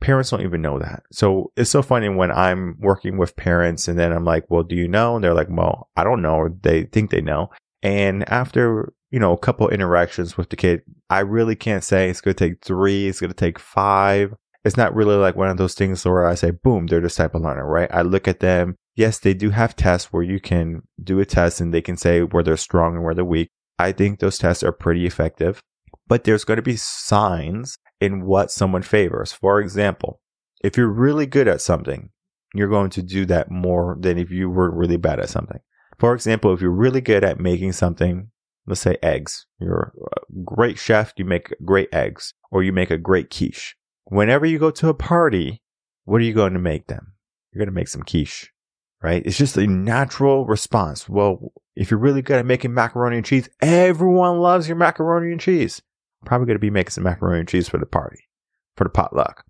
Parents 0.00 0.30
don't 0.30 0.42
even 0.42 0.62
know 0.62 0.78
that. 0.78 1.02
So 1.12 1.52
it's 1.56 1.70
so 1.70 1.82
funny 1.82 2.08
when 2.08 2.30
I'm 2.30 2.76
working 2.78 3.16
with 3.16 3.36
parents 3.36 3.88
and 3.88 3.98
then 3.98 4.12
I'm 4.12 4.24
like, 4.24 4.44
well, 4.48 4.62
do 4.62 4.76
you 4.76 4.86
know? 4.86 5.16
And 5.16 5.24
they're 5.24 5.34
like, 5.34 5.48
well, 5.50 5.88
I 5.96 6.04
don't 6.04 6.22
know. 6.22 6.34
Or 6.34 6.50
they 6.62 6.84
think 6.84 7.10
they 7.10 7.20
know. 7.20 7.50
And 7.82 8.28
after, 8.28 8.92
you 9.10 9.18
know, 9.18 9.32
a 9.32 9.38
couple 9.38 9.68
interactions 9.68 10.36
with 10.36 10.50
the 10.50 10.56
kid, 10.56 10.82
I 11.08 11.20
really 11.20 11.56
can't 11.56 11.84
say 11.84 12.08
it's 12.08 12.20
going 12.20 12.34
to 12.34 12.48
take 12.48 12.64
three. 12.64 13.08
It's 13.08 13.20
going 13.20 13.30
to 13.30 13.36
take 13.36 13.58
five. 13.58 14.34
It's 14.64 14.76
not 14.76 14.94
really 14.94 15.16
like 15.16 15.36
one 15.36 15.48
of 15.48 15.56
those 15.56 15.74
things 15.74 16.04
where 16.04 16.26
I 16.26 16.34
say, 16.34 16.50
boom, 16.50 16.86
they're 16.86 17.00
this 17.00 17.16
type 17.16 17.34
of 17.34 17.42
learner, 17.42 17.66
right? 17.66 17.88
I 17.92 18.02
look 18.02 18.28
at 18.28 18.40
them. 18.40 18.76
Yes, 18.96 19.18
they 19.18 19.32
do 19.32 19.50
have 19.50 19.76
tests 19.76 20.12
where 20.12 20.22
you 20.22 20.40
can 20.40 20.82
do 21.02 21.20
a 21.20 21.24
test 21.24 21.60
and 21.60 21.72
they 21.72 21.80
can 21.80 21.96
say 21.96 22.22
where 22.22 22.42
they're 22.42 22.56
strong 22.56 22.96
and 22.96 23.04
where 23.04 23.14
they're 23.14 23.24
weak. 23.24 23.48
I 23.78 23.92
think 23.92 24.18
those 24.18 24.38
tests 24.38 24.64
are 24.64 24.72
pretty 24.72 25.06
effective, 25.06 25.62
but 26.08 26.24
there's 26.24 26.44
going 26.44 26.56
to 26.56 26.62
be 26.62 26.76
signs 26.76 27.78
in 28.00 28.26
what 28.26 28.50
someone 28.50 28.82
favors. 28.82 29.32
For 29.32 29.60
example, 29.60 30.20
if 30.62 30.76
you're 30.76 30.88
really 30.88 31.26
good 31.26 31.46
at 31.46 31.60
something, 31.60 32.10
you're 32.54 32.68
going 32.68 32.90
to 32.90 33.02
do 33.02 33.24
that 33.26 33.50
more 33.50 33.96
than 34.00 34.18
if 34.18 34.30
you 34.30 34.50
were 34.50 34.70
really 34.70 34.96
bad 34.96 35.20
at 35.20 35.28
something. 35.28 35.60
For 35.98 36.14
example, 36.14 36.52
if 36.52 36.60
you're 36.60 36.70
really 36.70 37.00
good 37.00 37.24
at 37.24 37.40
making 37.40 37.72
something, 37.72 38.30
let's 38.68 38.80
say 38.80 38.96
eggs, 39.02 39.46
you're 39.58 39.92
a 40.16 40.20
great 40.44 40.78
chef, 40.78 41.12
you 41.16 41.24
make 41.24 41.54
great 41.64 41.88
eggs, 41.92 42.34
or 42.50 42.62
you 42.62 42.72
make 42.72 42.90
a 42.90 42.98
great 42.98 43.30
quiche. 43.30 43.74
Whenever 44.04 44.46
you 44.46 44.58
go 44.58 44.70
to 44.70 44.88
a 44.88 44.94
party, 44.94 45.62
what 46.04 46.20
are 46.20 46.24
you 46.24 46.34
going 46.34 46.52
to 46.52 46.58
make 46.58 46.86
them? 46.86 47.14
You're 47.52 47.60
going 47.60 47.74
to 47.74 47.78
make 47.78 47.88
some 47.88 48.02
quiche, 48.02 48.52
right? 49.02 49.22
It's 49.24 49.38
just 49.38 49.56
a 49.56 49.66
natural 49.66 50.46
response. 50.46 51.08
Well, 51.08 51.52
if 51.74 51.90
you're 51.90 52.00
really 52.00 52.22
good 52.22 52.38
at 52.38 52.46
making 52.46 52.74
macaroni 52.74 53.16
and 53.16 53.26
cheese, 53.26 53.48
everyone 53.60 54.38
loves 54.38 54.68
your 54.68 54.76
macaroni 54.76 55.32
and 55.32 55.40
cheese. 55.40 55.80
probably 56.24 56.46
going 56.46 56.56
to 56.56 56.60
be 56.60 56.70
making 56.70 56.90
some 56.90 57.04
macaroni 57.04 57.40
and 57.40 57.48
cheese 57.48 57.68
for 57.68 57.78
the 57.78 57.86
party, 57.86 58.28
for 58.76 58.84
the 58.84 58.90
potluck. 58.90 59.44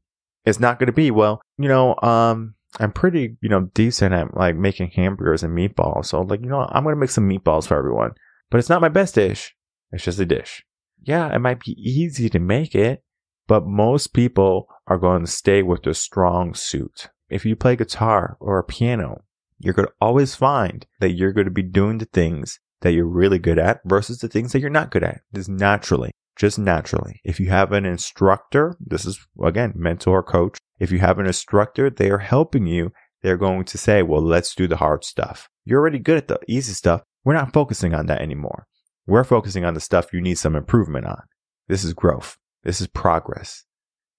It's 0.44 0.60
not 0.60 0.78
going 0.78 0.87
to 0.87 0.92
be, 0.92 1.10
well, 1.10 1.40
you 1.58 1.68
know, 1.68 1.96
um, 2.02 2.54
I'm 2.78 2.92
pretty, 2.92 3.37
you 3.40 3.48
know, 3.48 3.70
decent 3.75 4.14
at 4.14 4.37
like 4.37 4.56
making 4.56 4.90
hamburgers 4.90 5.42
and 5.42 5.56
meatballs. 5.56 6.06
So 6.06 6.22
like, 6.22 6.40
you 6.40 6.48
know, 6.48 6.68
I'm 6.70 6.84
going 6.84 6.94
to 6.94 7.00
make 7.00 7.10
some 7.10 7.28
meatballs 7.28 7.66
for 7.66 7.76
everyone, 7.76 8.12
but 8.50 8.59
it's 8.59 8.69
not 8.69 8.81
my 8.81 8.88
best 8.88 9.14
dish. 9.14 9.55
It's 9.93 10.05
just 10.05 10.19
a 10.19 10.26
dish. 10.26 10.64
Yeah, 11.00 11.35
it 11.35 11.38
might 11.38 11.61
be 11.61 11.73
easy 11.73 12.28
to 12.31 12.38
make 12.38 12.75
it, 12.75 13.02
but 13.47 13.67
most 13.67 14.12
people 14.12 14.69
are 14.87 14.99
going 14.99 15.25
to 15.25 15.31
stay 15.31 15.62
with 15.62 15.83
their 15.83 15.95
strong 15.95 16.55
suit. 16.55 17.09
If 17.28 17.45
you 17.45 17.57
play 17.57 17.76
guitar 17.76 18.37
or 18.40 18.59
a 18.59 18.64
piano, 18.64 19.23
you're 19.59 19.75
going 19.75 19.88
to 19.88 19.95
always 20.00 20.35
find 20.35 20.87
that 21.00 21.12
you're 21.12 21.33
going 21.33 21.47
to 21.47 21.50
be 21.50 21.62
doing 21.62 21.99
the 21.99 22.07
things 22.07 22.61
that 22.81 22.93
you're 22.93 23.07
really 23.07 23.38
good 23.38 23.59
at 23.59 23.81
versus 23.85 24.19
the 24.19 24.28
things 24.28 24.52
that 24.52 24.61
you're 24.61 24.71
not 24.71 24.90
good 24.90 25.02
at. 25.02 25.23
Just 25.35 25.49
naturally, 25.49 26.12
just 26.37 26.59
naturally. 26.59 27.21
If 27.25 27.40
you 27.40 27.50
have 27.50 27.73
an 27.73 27.85
instructor, 27.85 28.76
this 28.81 29.05
is 29.05 29.19
again, 29.43 29.73
mentor, 29.75 30.23
coach. 30.23 30.59
If 30.78 30.93
you 30.93 31.00
have 31.00 31.19
an 31.19 31.26
instructor, 31.26 31.90
they 31.90 32.11
are 32.11 32.19
helping 32.19 32.67
you. 32.67 32.93
They're 33.23 33.37
going 33.37 33.64
to 33.64 33.78
say, 33.78 34.02
well, 34.02 34.23
let's 34.23 34.55
do 34.55 34.69
the 34.69 34.76
hard 34.76 35.05
stuff. 35.05 35.49
You're 35.64 35.81
already 35.81 35.99
good 35.99 36.19
at 36.19 36.28
the 36.28 36.38
easy 36.47 36.73
stuff. 36.73 37.02
We're 37.25 37.34
not 37.34 37.52
focusing 37.52 37.94
on 37.94 38.06
that 38.06 38.20
anymore. 38.20 38.66
We're 39.06 39.25
focusing 39.25 39.64
on 39.64 39.75
the 39.75 39.80
stuff 39.80 40.12
you 40.12 40.20
need 40.20 40.38
some 40.38 40.54
improvement 40.54 41.06
on. 41.06 41.22
This 41.68 41.84
is 41.84 41.94
growth. 41.94 42.38
This 42.62 42.80
is 42.80 42.87
progress. 42.87 43.64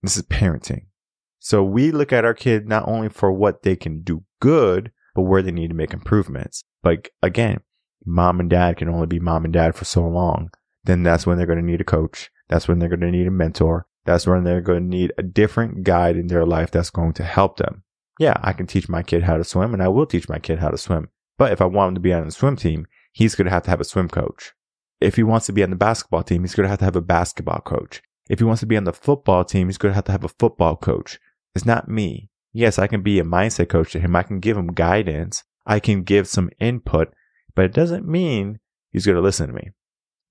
This 0.01 0.17
is 0.17 0.23
parenting. 0.23 0.87
So 1.39 1.63
we 1.63 1.91
look 1.91 2.11
at 2.11 2.25
our 2.25 2.33
kid 2.33 2.67
not 2.67 2.87
only 2.87 3.09
for 3.09 3.31
what 3.31 3.63
they 3.63 3.75
can 3.75 4.01
do 4.01 4.23
good, 4.41 4.91
but 5.15 5.23
where 5.23 5.41
they 5.41 5.51
need 5.51 5.69
to 5.69 5.75
make 5.75 5.93
improvements. 5.93 6.63
But 6.81 7.09
again, 7.21 7.61
mom 8.05 8.39
and 8.39 8.49
dad 8.49 8.77
can 8.77 8.89
only 8.89 9.07
be 9.07 9.19
mom 9.19 9.45
and 9.45 9.53
dad 9.53 9.75
for 9.75 9.85
so 9.85 10.05
long. 10.07 10.51
Then 10.83 11.03
that's 11.03 11.25
when 11.25 11.37
they're 11.37 11.47
going 11.47 11.59
to 11.59 11.65
need 11.65 11.81
a 11.81 11.85
coach. 11.85 12.29
That's 12.47 12.67
when 12.67 12.79
they're 12.79 12.89
going 12.89 12.99
to 13.01 13.11
need 13.11 13.27
a 13.27 13.31
mentor. 13.31 13.85
That's 14.05 14.25
when 14.25 14.43
they're 14.43 14.61
going 14.61 14.83
to 14.83 14.97
need 14.97 15.13
a 15.17 15.23
different 15.23 15.83
guide 15.83 16.17
in 16.17 16.27
their 16.27 16.45
life 16.45 16.71
that's 16.71 16.89
going 16.89 17.13
to 17.13 17.23
help 17.23 17.57
them. 17.57 17.83
Yeah, 18.19 18.37
I 18.41 18.53
can 18.53 18.67
teach 18.67 18.89
my 18.89 19.03
kid 19.03 19.23
how 19.23 19.37
to 19.37 19.43
swim 19.43 19.73
and 19.73 19.83
I 19.83 19.87
will 19.87 20.05
teach 20.05 20.27
my 20.27 20.39
kid 20.39 20.59
how 20.59 20.69
to 20.69 20.77
swim. 20.77 21.09
But 21.39 21.51
if 21.51 21.59
I 21.59 21.65
want 21.65 21.89
him 21.89 21.95
to 21.95 22.01
be 22.01 22.13
on 22.13 22.25
the 22.25 22.31
swim 22.31 22.55
team, 22.55 22.85
he's 23.11 23.33
going 23.33 23.45
to 23.45 23.51
have 23.51 23.63
to 23.63 23.71
have 23.71 23.81
a 23.81 23.85
swim 23.85 24.09
coach. 24.09 24.53
If 25.01 25.15
he 25.15 25.23
wants 25.23 25.47
to 25.47 25.53
be 25.53 25.63
on 25.63 25.71
the 25.71 25.75
basketball 25.75 26.21
team, 26.21 26.43
he's 26.43 26.53
going 26.53 26.65
to 26.65 26.69
have 26.69 26.79
to 26.79 26.85
have 26.85 26.95
a 26.95 27.01
basketball 27.01 27.61
coach. 27.61 28.03
If 28.29 28.37
he 28.37 28.45
wants 28.45 28.59
to 28.59 28.67
be 28.67 28.77
on 28.77 28.83
the 28.83 28.93
football 28.93 29.43
team, 29.43 29.67
he's 29.67 29.79
going 29.79 29.91
to 29.91 29.95
have 29.95 30.05
to 30.05 30.11
have 30.11 30.23
a 30.23 30.29
football 30.29 30.75
coach. 30.75 31.19
It's 31.55 31.65
not 31.65 31.89
me. 31.89 32.29
Yes, 32.53 32.77
I 32.77 32.85
can 32.85 33.01
be 33.01 33.17
a 33.17 33.23
mindset 33.23 33.69
coach 33.69 33.91
to 33.93 33.99
him. 33.99 34.15
I 34.15 34.21
can 34.21 34.39
give 34.39 34.55
him 34.55 34.67
guidance. 34.67 35.43
I 35.65 35.79
can 35.79 36.03
give 36.03 36.27
some 36.27 36.51
input, 36.59 37.11
but 37.55 37.65
it 37.65 37.73
doesn't 37.73 38.07
mean 38.07 38.59
he's 38.91 39.07
going 39.07 39.15
to 39.15 39.21
listen 39.21 39.47
to 39.47 39.53
me 39.53 39.71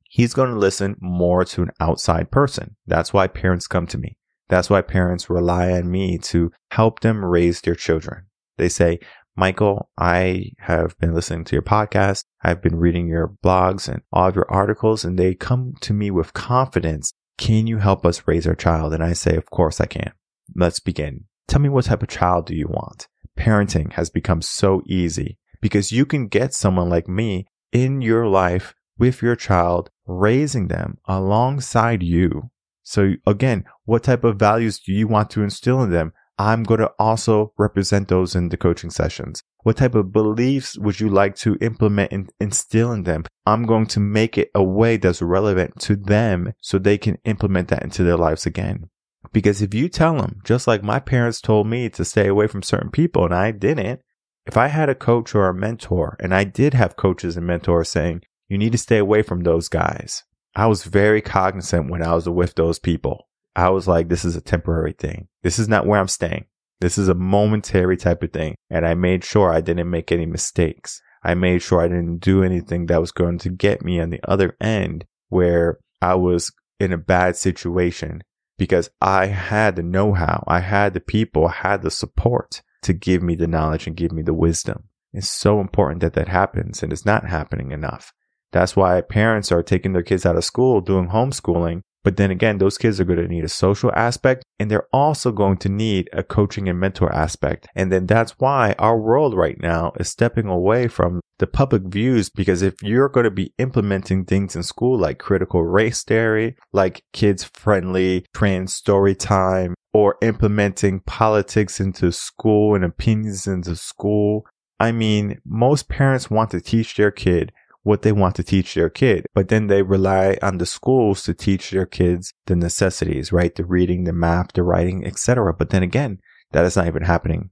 he's 0.09 0.35
going 0.35 0.51
to 0.51 0.59
listen 0.59 0.97
more 1.01 1.45
to 1.45 1.63
an 1.63 1.71
outside 1.79 2.31
person. 2.31 2.77
That's 2.87 3.13
why 3.13 3.27
parents 3.29 3.67
come 3.67 3.87
to 3.89 3.99
me. 3.99 4.17
That's 4.49 4.71
why 4.71 4.81
parents 4.81 5.29
rely 5.29 5.71
on 5.73 5.91
me 5.91 6.19
to 6.19 6.51
help 6.71 7.01
them 7.01 7.25
raise 7.25 7.61
their 7.61 7.75
children. 7.75 8.25
They 8.57 8.71
say, 8.71 8.99
Michael, 9.39 9.89
I 9.97 10.51
have 10.59 10.99
been 10.99 11.15
listening 11.15 11.45
to 11.45 11.55
your 11.55 11.63
podcast. 11.63 12.25
I've 12.43 12.61
been 12.61 12.75
reading 12.75 13.07
your 13.07 13.37
blogs 13.45 13.87
and 13.87 14.03
all 14.13 14.27
of 14.27 14.35
your 14.35 14.51
articles, 14.51 15.05
and 15.05 15.17
they 15.17 15.37
come 15.37 15.75
to 15.83 15.93
me 15.93 16.11
with 16.11 16.33
confidence. 16.33 17.13
Can 17.37 17.69
you 17.69 17.79
help 17.79 18.05
us 18.05 18.27
raise 18.27 18.49
our 18.49 18.57
child? 18.57 18.93
And 18.93 19.01
I 19.01 19.13
say, 19.13 19.37
Of 19.37 19.49
course 19.49 19.81
I 19.81 19.87
can. 19.87 20.11
Let's 20.57 20.81
begin. 20.81 21.27
Tell 21.47 21.61
me 21.61 21.69
what 21.69 21.85
type 21.85 22.03
of 22.03 22.09
child 22.09 22.47
do 22.47 22.57
you 22.57 22.67
want? 22.67 23.07
Parenting 23.39 23.93
has 23.93 24.11
become 24.11 24.43
so 24.43 24.83
easy 24.87 25.39
because 25.61 25.93
you 25.93 26.05
can 26.05 26.27
get 26.27 26.53
someone 26.53 26.89
like 26.89 27.07
me 27.07 27.47
in 27.71 28.03
your 28.03 28.27
life 28.27 28.75
with 28.99 29.23
your 29.23 29.37
child, 29.37 29.89
raising 30.05 30.67
them 30.67 30.99
alongside 31.07 32.03
you. 32.03 32.51
So 32.83 33.13
again, 33.25 33.67
what 33.85 34.03
type 34.03 34.25
of 34.25 34.37
values 34.37 34.81
do 34.81 34.93
you 34.93 35.07
want 35.07 35.31
to 35.31 35.45
instill 35.45 35.81
in 35.85 35.91
them? 35.93 36.13
I'm 36.39 36.63
going 36.63 36.81
to 36.81 36.93
also 36.99 37.53
represent 37.59 38.09
those 38.09 38.37
in 38.37 38.49
the 38.49 38.57
coaching 38.57 38.91
sessions. 38.91 39.43
What 39.65 39.77
type 39.77 39.97
of 39.97 40.13
beliefs 40.13 40.79
would 40.79 41.01
you 41.01 41.09
like 41.09 41.35
to 41.37 41.59
implement 41.61 42.13
and 42.13 42.31
instill 42.39 42.93
in 42.93 43.03
them? 43.03 43.25
I'm 43.45 43.67
going 43.67 43.87
to 43.87 44.01
make 44.01 44.39
it 44.39 44.51
a 44.55 44.63
way 44.63 44.99
that's 44.99 45.21
relevant 45.21 45.81
to 45.81 45.97
them 45.97 46.53
so 46.61 46.79
they 46.79 46.97
can 46.97 47.19
implement 47.25 47.69
that 47.69 47.83
into 47.83 48.05
their 48.05 48.17
lives 48.17 48.47
again. 48.47 48.89
Because 49.33 49.61
if 49.63 49.75
you 49.75 49.89
tell 49.89 50.17
them, 50.17 50.41
just 50.45 50.69
like 50.69 50.83
my 50.83 51.01
parents 51.01 51.41
told 51.41 51.67
me 51.67 51.89
to 51.91 52.05
stay 52.05 52.29
away 52.29 52.47
from 52.47 52.63
certain 52.63 52.91
people 52.91 53.25
and 53.25 53.35
I 53.35 53.51
didn't, 53.51 54.01
if 54.47 54.57
I 54.57 54.69
had 54.69 54.89
a 54.89 54.95
coach 54.95 55.35
or 55.35 55.49
a 55.49 55.55
mentor, 55.55 56.17
and 56.21 56.35
I 56.35 56.45
did 56.45 56.73
have 56.73 56.97
coaches 56.97 57.37
and 57.37 57.47
mentors 57.47 57.91
saying, 57.91 58.23
you 58.49 58.57
need 58.57 58.73
to 58.73 58.79
stay 58.79 58.97
away 58.97 59.23
from 59.23 59.43
those 59.43 59.69
guys. 59.69 60.25
I 60.55 60.67
was 60.67 60.85
very 60.85 61.21
cognizant 61.21 61.91
when 61.91 62.03
I 62.03 62.15
was 62.15 62.29
with 62.29 62.55
those 62.55 62.79
people. 62.79 63.29
I 63.55 63.69
was 63.71 63.87
like, 63.87 64.09
this 64.09 64.25
is 64.25 64.37
a 64.37 64.41
temporary 64.41 64.93
thing. 64.93 65.28
This 65.43 65.59
is 65.59 65.69
not 65.69 65.87
where 65.87 66.01
I'm 66.01 66.09
staying. 66.09 66.47
This 66.81 66.99
is 66.99 67.09
a 67.09 67.15
momentary 67.15 67.97
type 67.97 68.23
of 68.23 68.33
thing. 68.33 68.55
And 68.71 68.87
I 68.87 68.95
made 68.95 69.25
sure 69.25 69.53
I 69.53 69.61
didn't 69.61 69.91
make 69.91 70.13
any 70.13 70.27
mistakes. 70.27 71.01
I 71.23 71.35
made 71.35 71.63
sure 71.63 71.81
I 71.81 71.89
didn't 71.89 72.19
do 72.19 72.43
anything 72.43 72.87
that 72.87 73.01
was 73.01 73.13
going 73.13 73.39
to 73.39 73.51
get 73.51 73.83
me 73.83 74.01
on 74.01 74.11
the 74.11 74.21
other 74.29 74.57
end 74.61 75.05
where 75.29 75.79
I 76.01 76.15
was 76.15 76.53
in 76.79 76.93
a 76.93 76.99
bad 76.99 77.37
situation 77.37 78.23
because 78.57 78.91
I 79.01 79.27
had 79.27 79.77
the 79.77 79.83
know 79.83 80.13
how. 80.13 80.45
I 80.47 80.61
had 80.61 80.95
the 80.95 81.01
people, 81.01 81.49
I 81.49 81.53
had 81.53 81.83
the 81.83 81.91
support 81.91 82.63
to 82.83 82.93
give 82.93 83.23
me 83.23 83.35
the 83.35 83.47
knowledge 83.47 83.87
and 83.87 83.97
give 83.97 84.13
me 84.13 84.23
the 84.23 84.35
wisdom. 84.35 84.85
It's 85.13 85.29
so 85.29 85.61
important 85.61 86.01
that 86.01 86.13
that 86.15 86.29
happens 86.29 86.83
and 86.83 86.93
it's 86.93 87.07
not 87.07 87.27
happening 87.27 87.73
enough. 87.73 88.13
That's 88.53 88.77
why 88.77 89.01
parents 89.01 89.53
are 89.53 89.63
taking 89.63 89.93
their 89.93 90.03
kids 90.03 90.25
out 90.25 90.37
of 90.37 90.45
school 90.45 90.81
doing 90.81 91.09
homeschooling. 91.09 91.83
But 92.05 92.17
then 92.17 92.31
again, 92.31 92.59
those 92.59 92.79
kids 92.79 93.01
are 93.01 93.05
going 93.05 93.19
to 93.19 93.29
need 93.29 93.45
a 93.45 93.49
social 93.49 93.93
aspect 93.95 94.45
and 94.59 94.71
they're 94.71 94.89
also 94.93 95.33
going 95.33 95.59
to 95.59 95.69
need 95.69 96.09
a 96.13 96.23
coaching 96.23 96.69
and 96.69 96.79
mentor 96.79 97.13
aspect. 97.13 97.69
And 97.75 97.93
then 97.93 98.07
that's 98.07 98.33
why 98.39 98.75
our 98.79 98.99
world 98.99 99.35
right 99.35 99.61
now 99.61 99.93
is 99.99 100.09
stepping 100.09 100.47
away 100.47 100.89
from 100.89 101.21
the 101.39 101.47
public 101.47 101.83
views 101.85 102.31
because 102.31 102.63
if 102.63 102.75
you're 102.83 103.09
going 103.09 103.25
to 103.25 103.31
be 103.31 103.53
implementing 103.59 104.25
things 104.25 104.57
in 104.57 104.63
school 104.63 104.99
like 104.99 105.19
critical 105.19 105.65
race 105.65 106.03
theory, 106.03 106.57
like 106.73 107.03
kids 107.13 107.45
friendly 107.45 108.25
trans 108.35 108.75
story 108.75 109.15
time, 109.15 109.75
or 109.93 110.17
implementing 110.23 111.01
politics 111.01 111.81
into 111.81 112.13
school 112.13 112.75
and 112.75 112.85
opinions 112.85 113.47
into 113.47 113.75
school, 113.75 114.47
I 114.81 114.93
mean, 114.93 115.41
most 115.45 115.89
parents 115.89 116.31
want 116.31 116.51
to 116.51 116.61
teach 116.61 116.95
their 116.95 117.11
kid 117.11 117.53
what 117.89 118.03
they 118.03 118.13
want 118.13 118.35
to 118.37 118.43
teach 118.45 118.75
their 118.75 118.91
kid. 118.91 119.27
But 119.35 119.49
then 119.49 119.67
they 119.67 119.83
rely 119.83 120.37
on 120.43 120.59
the 120.59 120.67
schools 120.67 121.23
to 121.23 121.33
teach 121.33 121.71
their 121.71 121.87
kids 121.87 122.35
the 122.45 122.55
necessities, 122.55 123.33
right? 123.33 123.55
The 123.55 123.65
reading, 123.65 124.05
the 124.05 124.13
math, 124.13 124.53
the 124.53 124.63
writing, 124.63 125.07
etc. 125.07 125.55
But 125.55 125.71
then 125.71 125.83
again, 125.83 126.21
that 126.53 126.67
is 126.67 126.77
not 126.77 126.87
even 126.87 127.05
happening. 127.05 127.49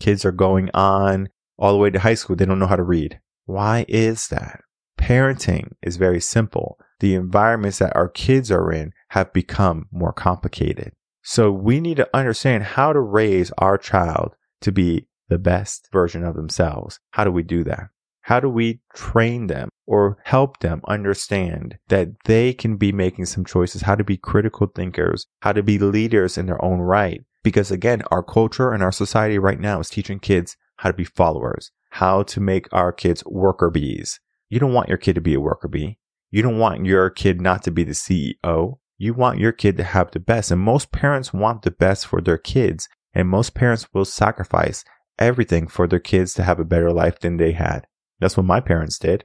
Kids 0.00 0.24
are 0.24 0.32
going 0.32 0.70
on 0.74 1.28
all 1.56 1.72
the 1.72 1.78
way 1.78 1.90
to 1.90 2.00
high 2.00 2.14
school. 2.14 2.34
They 2.34 2.44
don't 2.44 2.58
know 2.58 2.66
how 2.66 2.76
to 2.76 2.82
read. 2.82 3.20
Why 3.44 3.84
is 3.86 4.26
that? 4.28 4.60
Parenting 4.98 5.72
is 5.82 5.98
very 5.98 6.20
simple. 6.20 6.78
The 6.98 7.14
environments 7.14 7.78
that 7.78 7.94
our 7.94 8.08
kids 8.08 8.50
are 8.50 8.72
in 8.72 8.92
have 9.10 9.32
become 9.32 9.86
more 9.92 10.12
complicated. 10.12 10.94
So 11.22 11.52
we 11.52 11.80
need 11.80 11.98
to 11.98 12.08
understand 12.12 12.64
how 12.64 12.92
to 12.92 13.00
raise 13.00 13.52
our 13.58 13.78
child 13.78 14.34
to 14.62 14.72
be 14.72 15.06
the 15.28 15.38
best 15.38 15.88
version 15.92 16.24
of 16.24 16.34
themselves. 16.34 16.98
How 17.12 17.22
do 17.22 17.30
we 17.30 17.44
do 17.44 17.62
that? 17.64 17.90
How 18.26 18.40
do 18.40 18.48
we 18.48 18.80
train 18.92 19.46
them 19.46 19.68
or 19.86 20.18
help 20.24 20.58
them 20.58 20.80
understand 20.88 21.78
that 21.86 22.08
they 22.24 22.52
can 22.52 22.76
be 22.76 22.90
making 22.90 23.26
some 23.26 23.44
choices, 23.44 23.82
how 23.82 23.94
to 23.94 24.02
be 24.02 24.16
critical 24.16 24.66
thinkers, 24.66 25.28
how 25.42 25.52
to 25.52 25.62
be 25.62 25.78
leaders 25.78 26.36
in 26.36 26.46
their 26.46 26.62
own 26.64 26.80
right? 26.80 27.24
Because 27.44 27.70
again, 27.70 28.02
our 28.10 28.24
culture 28.24 28.72
and 28.72 28.82
our 28.82 28.90
society 28.90 29.38
right 29.38 29.60
now 29.60 29.78
is 29.78 29.88
teaching 29.88 30.18
kids 30.18 30.56
how 30.78 30.90
to 30.90 30.96
be 30.96 31.04
followers, 31.04 31.70
how 31.90 32.24
to 32.24 32.40
make 32.40 32.66
our 32.72 32.90
kids 32.90 33.24
worker 33.26 33.70
bees. 33.70 34.18
You 34.50 34.58
don't 34.58 34.74
want 34.74 34.88
your 34.88 34.98
kid 34.98 35.14
to 35.14 35.20
be 35.20 35.34
a 35.34 35.40
worker 35.40 35.68
bee. 35.68 36.00
You 36.32 36.42
don't 36.42 36.58
want 36.58 36.84
your 36.84 37.08
kid 37.10 37.40
not 37.40 37.62
to 37.62 37.70
be 37.70 37.84
the 37.84 37.92
CEO. 37.92 38.78
You 38.98 39.14
want 39.14 39.38
your 39.38 39.52
kid 39.52 39.76
to 39.76 39.84
have 39.84 40.10
the 40.10 40.18
best. 40.18 40.50
And 40.50 40.60
most 40.60 40.90
parents 40.90 41.32
want 41.32 41.62
the 41.62 41.70
best 41.70 42.08
for 42.08 42.20
their 42.20 42.38
kids. 42.38 42.88
And 43.14 43.28
most 43.28 43.54
parents 43.54 43.86
will 43.94 44.04
sacrifice 44.04 44.84
everything 45.16 45.68
for 45.68 45.86
their 45.86 46.00
kids 46.00 46.34
to 46.34 46.42
have 46.42 46.58
a 46.58 46.64
better 46.64 46.90
life 46.90 47.20
than 47.20 47.36
they 47.36 47.52
had. 47.52 47.86
That's 48.20 48.36
what 48.36 48.46
my 48.46 48.60
parents 48.60 48.98
did. 48.98 49.24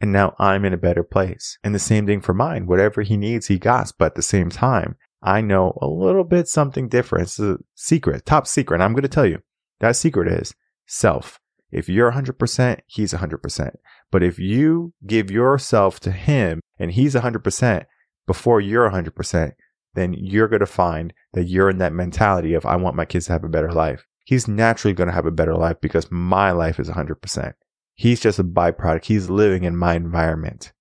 And 0.00 0.12
now 0.12 0.34
I'm 0.38 0.64
in 0.64 0.72
a 0.72 0.78
better 0.78 1.04
place. 1.04 1.58
And 1.62 1.74
the 1.74 1.78
same 1.78 2.06
thing 2.06 2.20
for 2.20 2.34
mine. 2.34 2.66
Whatever 2.66 3.02
he 3.02 3.16
needs, 3.16 3.46
he 3.46 3.58
got. 3.58 3.92
But 3.98 4.06
at 4.06 4.14
the 4.16 4.22
same 4.22 4.50
time, 4.50 4.96
I 5.22 5.40
know 5.40 5.78
a 5.80 5.86
little 5.86 6.24
bit 6.24 6.48
something 6.48 6.88
different. 6.88 7.22
It's 7.22 7.38
a 7.38 7.58
secret, 7.76 8.26
top 8.26 8.48
secret. 8.48 8.76
And 8.76 8.82
I'm 8.82 8.94
going 8.94 9.02
to 9.02 9.08
tell 9.08 9.26
you 9.26 9.42
that 9.78 9.94
secret 9.94 10.26
is 10.26 10.54
self. 10.86 11.38
If 11.70 11.88
you're 11.88 12.12
100%, 12.12 12.80
he's 12.86 13.12
100%. 13.12 13.74
But 14.10 14.22
if 14.22 14.38
you 14.38 14.92
give 15.06 15.30
yourself 15.30 16.00
to 16.00 16.10
him 16.10 16.60
and 16.78 16.90
he's 16.90 17.14
100% 17.14 17.84
before 18.26 18.60
you're 18.60 18.90
100%, 18.90 19.52
then 19.94 20.14
you're 20.14 20.48
going 20.48 20.60
to 20.60 20.66
find 20.66 21.12
that 21.32 21.44
you're 21.44 21.70
in 21.70 21.78
that 21.78 21.92
mentality 21.92 22.54
of, 22.54 22.66
I 22.66 22.76
want 22.76 22.96
my 22.96 23.04
kids 23.04 23.26
to 23.26 23.32
have 23.32 23.44
a 23.44 23.48
better 23.48 23.72
life. 23.72 24.06
He's 24.24 24.48
naturally 24.48 24.94
going 24.94 25.08
to 25.08 25.14
have 25.14 25.26
a 25.26 25.30
better 25.30 25.54
life 25.54 25.76
because 25.80 26.10
my 26.10 26.50
life 26.50 26.78
is 26.78 26.88
100%. 26.88 27.52
He's 27.94 28.20
just 28.20 28.38
a 28.38 28.44
byproduct. 28.44 29.04
He's 29.04 29.30
living 29.30 29.64
in 29.64 29.76
my 29.76 29.94
environment. 29.94 30.72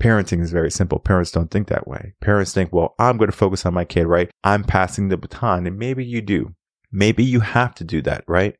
Parenting 0.00 0.42
is 0.42 0.52
very 0.52 0.70
simple. 0.70 0.98
Parents 0.98 1.30
don't 1.30 1.50
think 1.50 1.68
that 1.68 1.88
way. 1.88 2.14
Parents 2.20 2.52
think, 2.52 2.72
well, 2.72 2.94
I'm 2.98 3.16
going 3.16 3.30
to 3.30 3.36
focus 3.36 3.64
on 3.64 3.74
my 3.74 3.84
kid, 3.84 4.06
right? 4.06 4.30
I'm 4.44 4.64
passing 4.64 5.08
the 5.08 5.16
baton. 5.16 5.66
And 5.66 5.78
maybe 5.78 6.04
you 6.04 6.20
do. 6.20 6.54
Maybe 6.92 7.24
you 7.24 7.40
have 7.40 7.74
to 7.76 7.84
do 7.84 8.02
that, 8.02 8.24
right? 8.26 8.56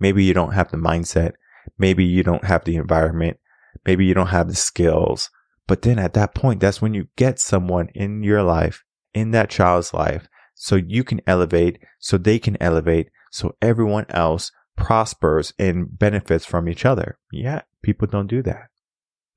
Maybe 0.00 0.24
you 0.24 0.34
don't 0.34 0.54
have 0.54 0.70
the 0.70 0.76
mindset. 0.76 1.32
Maybe 1.78 2.04
you 2.04 2.22
don't 2.22 2.44
have 2.44 2.64
the 2.64 2.76
environment. 2.76 3.38
Maybe 3.84 4.04
you 4.04 4.14
don't 4.14 4.28
have 4.28 4.48
the 4.48 4.56
skills. 4.56 5.30
But 5.66 5.82
then 5.82 5.98
at 5.98 6.14
that 6.14 6.34
point, 6.34 6.60
that's 6.60 6.82
when 6.82 6.94
you 6.94 7.06
get 7.16 7.38
someone 7.38 7.88
in 7.94 8.24
your 8.24 8.42
life, 8.42 8.84
in 9.14 9.30
that 9.30 9.50
child's 9.50 9.94
life, 9.94 10.28
so 10.54 10.76
you 10.76 11.04
can 11.04 11.20
elevate, 11.26 11.78
so 11.98 12.18
they 12.18 12.38
can 12.38 12.60
elevate, 12.60 13.10
so 13.30 13.54
everyone 13.62 14.06
else 14.10 14.50
prospers 14.80 15.52
and 15.58 15.96
benefits 15.98 16.44
from 16.44 16.68
each 16.68 16.84
other. 16.84 17.18
Yeah, 17.30 17.62
people 17.82 18.08
don't 18.08 18.26
do 18.26 18.42
that. 18.42 18.68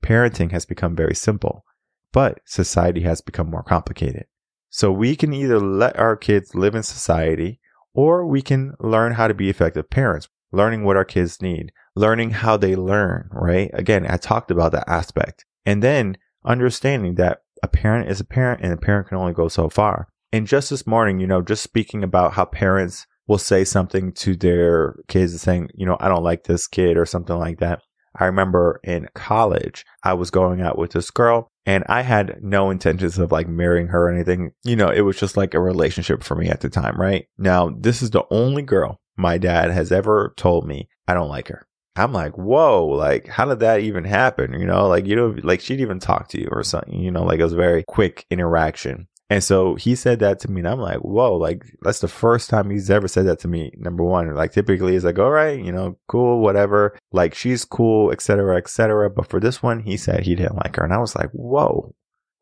Parenting 0.02 0.50
has 0.50 0.66
become 0.66 0.96
very 0.96 1.14
simple, 1.14 1.64
but 2.12 2.40
society 2.44 3.02
has 3.02 3.20
become 3.20 3.50
more 3.50 3.62
complicated. 3.62 4.26
So 4.70 4.90
we 4.90 5.14
can 5.14 5.32
either 5.32 5.60
let 5.60 5.96
our 5.98 6.16
kids 6.16 6.54
live 6.54 6.74
in 6.74 6.82
society 6.82 7.60
or 7.92 8.26
we 8.26 8.42
can 8.42 8.74
learn 8.80 9.12
how 9.12 9.28
to 9.28 9.34
be 9.34 9.48
effective 9.48 9.88
parents, 9.88 10.28
learning 10.50 10.82
what 10.82 10.96
our 10.96 11.04
kids 11.04 11.40
need, 11.40 11.70
learning 11.94 12.30
how 12.30 12.56
they 12.56 12.74
learn, 12.74 13.28
right? 13.30 13.70
Again, 13.72 14.06
I 14.08 14.16
talked 14.16 14.50
about 14.50 14.72
that 14.72 14.88
aspect. 14.88 15.44
And 15.64 15.82
then 15.82 16.16
understanding 16.44 17.14
that 17.16 17.42
a 17.62 17.68
parent 17.68 18.10
is 18.10 18.20
a 18.20 18.24
parent 18.24 18.62
and 18.62 18.72
a 18.72 18.76
parent 18.76 19.08
can 19.08 19.18
only 19.18 19.32
go 19.32 19.48
so 19.48 19.68
far. 19.68 20.08
And 20.32 20.46
just 20.46 20.70
this 20.70 20.86
morning, 20.86 21.20
you 21.20 21.26
know, 21.26 21.42
just 21.42 21.62
speaking 21.62 22.02
about 22.02 22.32
how 22.32 22.44
parents 22.44 23.06
will 23.26 23.38
say 23.38 23.64
something 23.64 24.12
to 24.12 24.36
their 24.36 24.96
kids 25.08 25.40
saying, 25.40 25.70
you 25.74 25.86
know, 25.86 25.96
I 26.00 26.08
don't 26.08 26.24
like 26.24 26.44
this 26.44 26.66
kid 26.66 26.96
or 26.96 27.06
something 27.06 27.36
like 27.36 27.58
that. 27.58 27.80
I 28.16 28.26
remember 28.26 28.80
in 28.84 29.08
college, 29.14 29.84
I 30.04 30.14
was 30.14 30.30
going 30.30 30.60
out 30.60 30.78
with 30.78 30.92
this 30.92 31.10
girl 31.10 31.50
and 31.66 31.84
I 31.88 32.02
had 32.02 32.38
no 32.42 32.70
intentions 32.70 33.18
of 33.18 33.32
like 33.32 33.48
marrying 33.48 33.88
her 33.88 34.06
or 34.06 34.12
anything. 34.12 34.52
You 34.62 34.76
know, 34.76 34.88
it 34.88 35.00
was 35.00 35.18
just 35.18 35.36
like 35.36 35.54
a 35.54 35.60
relationship 35.60 36.22
for 36.22 36.36
me 36.36 36.48
at 36.48 36.60
the 36.60 36.68
time, 36.68 37.00
right? 37.00 37.26
Now, 37.38 37.70
this 37.76 38.02
is 38.02 38.10
the 38.10 38.24
only 38.30 38.62
girl 38.62 39.00
my 39.16 39.38
dad 39.38 39.70
has 39.70 39.90
ever 39.90 40.32
told 40.36 40.66
me 40.66 40.88
I 41.08 41.14
don't 41.14 41.28
like 41.28 41.48
her. 41.48 41.66
I'm 41.96 42.12
like, 42.12 42.36
whoa, 42.36 42.86
like, 42.86 43.28
how 43.28 43.44
did 43.44 43.60
that 43.60 43.80
even 43.80 44.04
happen? 44.04 44.58
You 44.58 44.66
know, 44.66 44.88
like, 44.88 45.06
you 45.06 45.14
know, 45.14 45.36
like 45.42 45.60
she'd 45.60 45.80
even 45.80 46.00
talk 46.00 46.28
to 46.28 46.40
you 46.40 46.48
or 46.50 46.64
something, 46.64 46.98
you 46.98 47.10
know, 47.10 47.22
like 47.22 47.38
it 47.38 47.44
was 47.44 47.52
a 47.52 47.56
very 47.56 47.84
quick 47.86 48.26
interaction. 48.30 49.06
And 49.34 49.42
so 49.42 49.74
he 49.74 49.96
said 49.96 50.20
that 50.20 50.38
to 50.40 50.48
me, 50.48 50.60
and 50.60 50.68
I'm 50.68 50.78
like, 50.78 50.98
whoa, 50.98 51.34
like 51.34 51.64
that's 51.82 51.98
the 51.98 52.06
first 52.06 52.48
time 52.48 52.70
he's 52.70 52.88
ever 52.88 53.08
said 53.08 53.26
that 53.26 53.40
to 53.40 53.48
me. 53.48 53.72
Number 53.76 54.04
one, 54.04 54.32
like 54.32 54.52
typically 54.52 54.92
he's 54.92 55.04
like, 55.04 55.18
all 55.18 55.32
right, 55.32 55.58
you 55.58 55.72
know, 55.72 55.98
cool, 56.06 56.38
whatever, 56.38 56.96
like 57.10 57.34
she's 57.34 57.64
cool, 57.64 58.12
etc., 58.12 58.56
etc. 58.56 59.10
But 59.10 59.26
for 59.26 59.40
this 59.40 59.60
one, 59.60 59.80
he 59.80 59.96
said 59.96 60.22
he 60.22 60.36
didn't 60.36 60.54
like 60.54 60.76
her, 60.76 60.84
and 60.84 60.92
I 60.92 60.98
was 60.98 61.16
like, 61.16 61.30
whoa, 61.32 61.92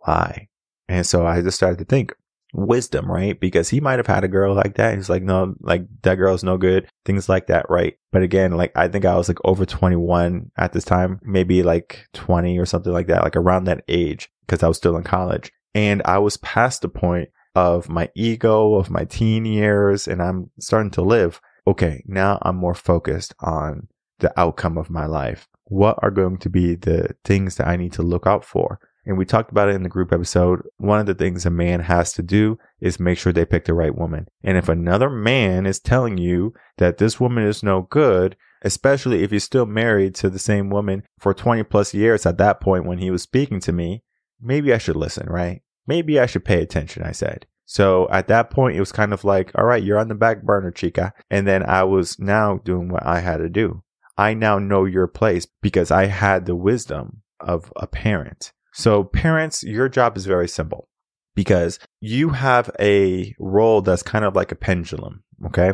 why? 0.00 0.48
And 0.86 1.06
so 1.06 1.26
I 1.26 1.40
just 1.40 1.56
started 1.56 1.78
to 1.78 1.86
think, 1.86 2.14
wisdom, 2.52 3.10
right? 3.10 3.38
Because 3.38 3.68
he 3.68 3.80
might 3.80 3.98
have 3.98 4.06
had 4.06 4.24
a 4.24 4.28
girl 4.28 4.54
like 4.54 4.74
that. 4.74 4.94
He's 4.94 5.10
like, 5.10 5.22
no, 5.22 5.54
like 5.60 5.86
that 6.02 6.16
girl's 6.16 6.44
no 6.44 6.56
good. 6.56 6.88
Things 7.04 7.28
like 7.28 7.46
that, 7.46 7.66
right? 7.68 7.96
But 8.10 8.22
again, 8.22 8.52
like 8.52 8.72
I 8.76 8.88
think 8.88 9.04
I 9.04 9.16
was 9.16 9.28
like 9.28 9.38
over 9.44 9.64
21 9.64 10.50
at 10.56 10.72
this 10.72 10.84
time, 10.84 11.20
maybe 11.22 11.62
like 11.62 12.06
20 12.12 12.58
or 12.58 12.66
something 12.66 12.92
like 12.92 13.06
that, 13.08 13.22
like 13.22 13.36
around 13.36 13.64
that 13.64 13.84
age, 13.88 14.30
because 14.46 14.62
I 14.62 14.68
was 14.68 14.76
still 14.76 14.96
in 14.96 15.04
college. 15.04 15.50
And 15.74 16.02
I 16.04 16.18
was 16.18 16.36
past 16.38 16.82
the 16.82 16.88
point 16.88 17.30
of 17.54 17.88
my 17.88 18.10
ego, 18.14 18.74
of 18.74 18.90
my 18.90 19.04
teen 19.04 19.44
years, 19.44 20.06
and 20.06 20.22
I'm 20.22 20.50
starting 20.58 20.90
to 20.92 21.02
live. 21.02 21.40
Okay, 21.66 22.02
now 22.06 22.38
I'm 22.42 22.56
more 22.56 22.74
focused 22.74 23.34
on 23.40 23.88
the 24.18 24.38
outcome 24.38 24.78
of 24.78 24.90
my 24.90 25.06
life. 25.06 25.48
What 25.64 25.98
are 26.02 26.10
going 26.10 26.38
to 26.38 26.50
be 26.50 26.74
the 26.74 27.14
things 27.24 27.56
that 27.56 27.68
I 27.68 27.76
need 27.76 27.92
to 27.94 28.02
look 28.02 28.26
out 28.26 28.44
for? 28.44 28.78
And 29.04 29.18
we 29.18 29.24
talked 29.24 29.50
about 29.50 29.68
it 29.68 29.74
in 29.74 29.82
the 29.82 29.88
group 29.88 30.12
episode. 30.12 30.62
One 30.76 31.00
of 31.00 31.06
the 31.06 31.14
things 31.14 31.44
a 31.44 31.50
man 31.50 31.80
has 31.80 32.12
to 32.14 32.22
do 32.22 32.58
is 32.80 33.00
make 33.00 33.18
sure 33.18 33.32
they 33.32 33.44
pick 33.44 33.64
the 33.64 33.74
right 33.74 33.96
woman. 33.96 34.28
And 34.44 34.56
if 34.56 34.68
another 34.68 35.10
man 35.10 35.66
is 35.66 35.80
telling 35.80 36.18
you 36.18 36.54
that 36.78 36.98
this 36.98 37.18
woman 37.18 37.44
is 37.44 37.62
no 37.62 37.82
good, 37.82 38.36
especially 38.62 39.22
if 39.22 39.32
you're 39.32 39.40
still 39.40 39.66
married 39.66 40.14
to 40.16 40.30
the 40.30 40.38
same 40.38 40.70
woman 40.70 41.02
for 41.18 41.34
20 41.34 41.64
plus 41.64 41.94
years 41.94 42.26
at 42.26 42.38
that 42.38 42.60
point 42.60 42.86
when 42.86 42.98
he 42.98 43.10
was 43.10 43.22
speaking 43.22 43.58
to 43.60 43.72
me, 43.72 44.04
maybe 44.40 44.72
I 44.72 44.78
should 44.78 44.96
listen, 44.96 45.28
right? 45.28 45.62
Maybe 45.86 46.20
I 46.20 46.26
should 46.26 46.44
pay 46.44 46.62
attention, 46.62 47.02
I 47.02 47.12
said. 47.12 47.46
So 47.64 48.08
at 48.10 48.28
that 48.28 48.50
point, 48.50 48.76
it 48.76 48.80
was 48.80 48.92
kind 48.92 49.12
of 49.12 49.24
like, 49.24 49.50
all 49.54 49.64
right, 49.64 49.82
you're 49.82 49.98
on 49.98 50.08
the 50.08 50.14
back 50.14 50.42
burner, 50.42 50.70
chica. 50.70 51.12
And 51.30 51.46
then 51.46 51.64
I 51.64 51.84
was 51.84 52.18
now 52.18 52.58
doing 52.58 52.88
what 52.88 53.04
I 53.04 53.20
had 53.20 53.38
to 53.38 53.48
do. 53.48 53.82
I 54.16 54.34
now 54.34 54.58
know 54.58 54.84
your 54.84 55.06
place 55.06 55.46
because 55.60 55.90
I 55.90 56.06
had 56.06 56.44
the 56.44 56.54
wisdom 56.54 57.22
of 57.40 57.72
a 57.76 57.86
parent. 57.86 58.52
So 58.72 59.04
parents, 59.04 59.62
your 59.62 59.88
job 59.88 60.16
is 60.16 60.26
very 60.26 60.48
simple 60.48 60.88
because 61.34 61.78
you 62.00 62.30
have 62.30 62.70
a 62.80 63.34
role 63.38 63.82
that's 63.82 64.02
kind 64.02 64.24
of 64.24 64.34
like 64.34 64.52
a 64.52 64.56
pendulum. 64.56 65.24
Okay. 65.46 65.72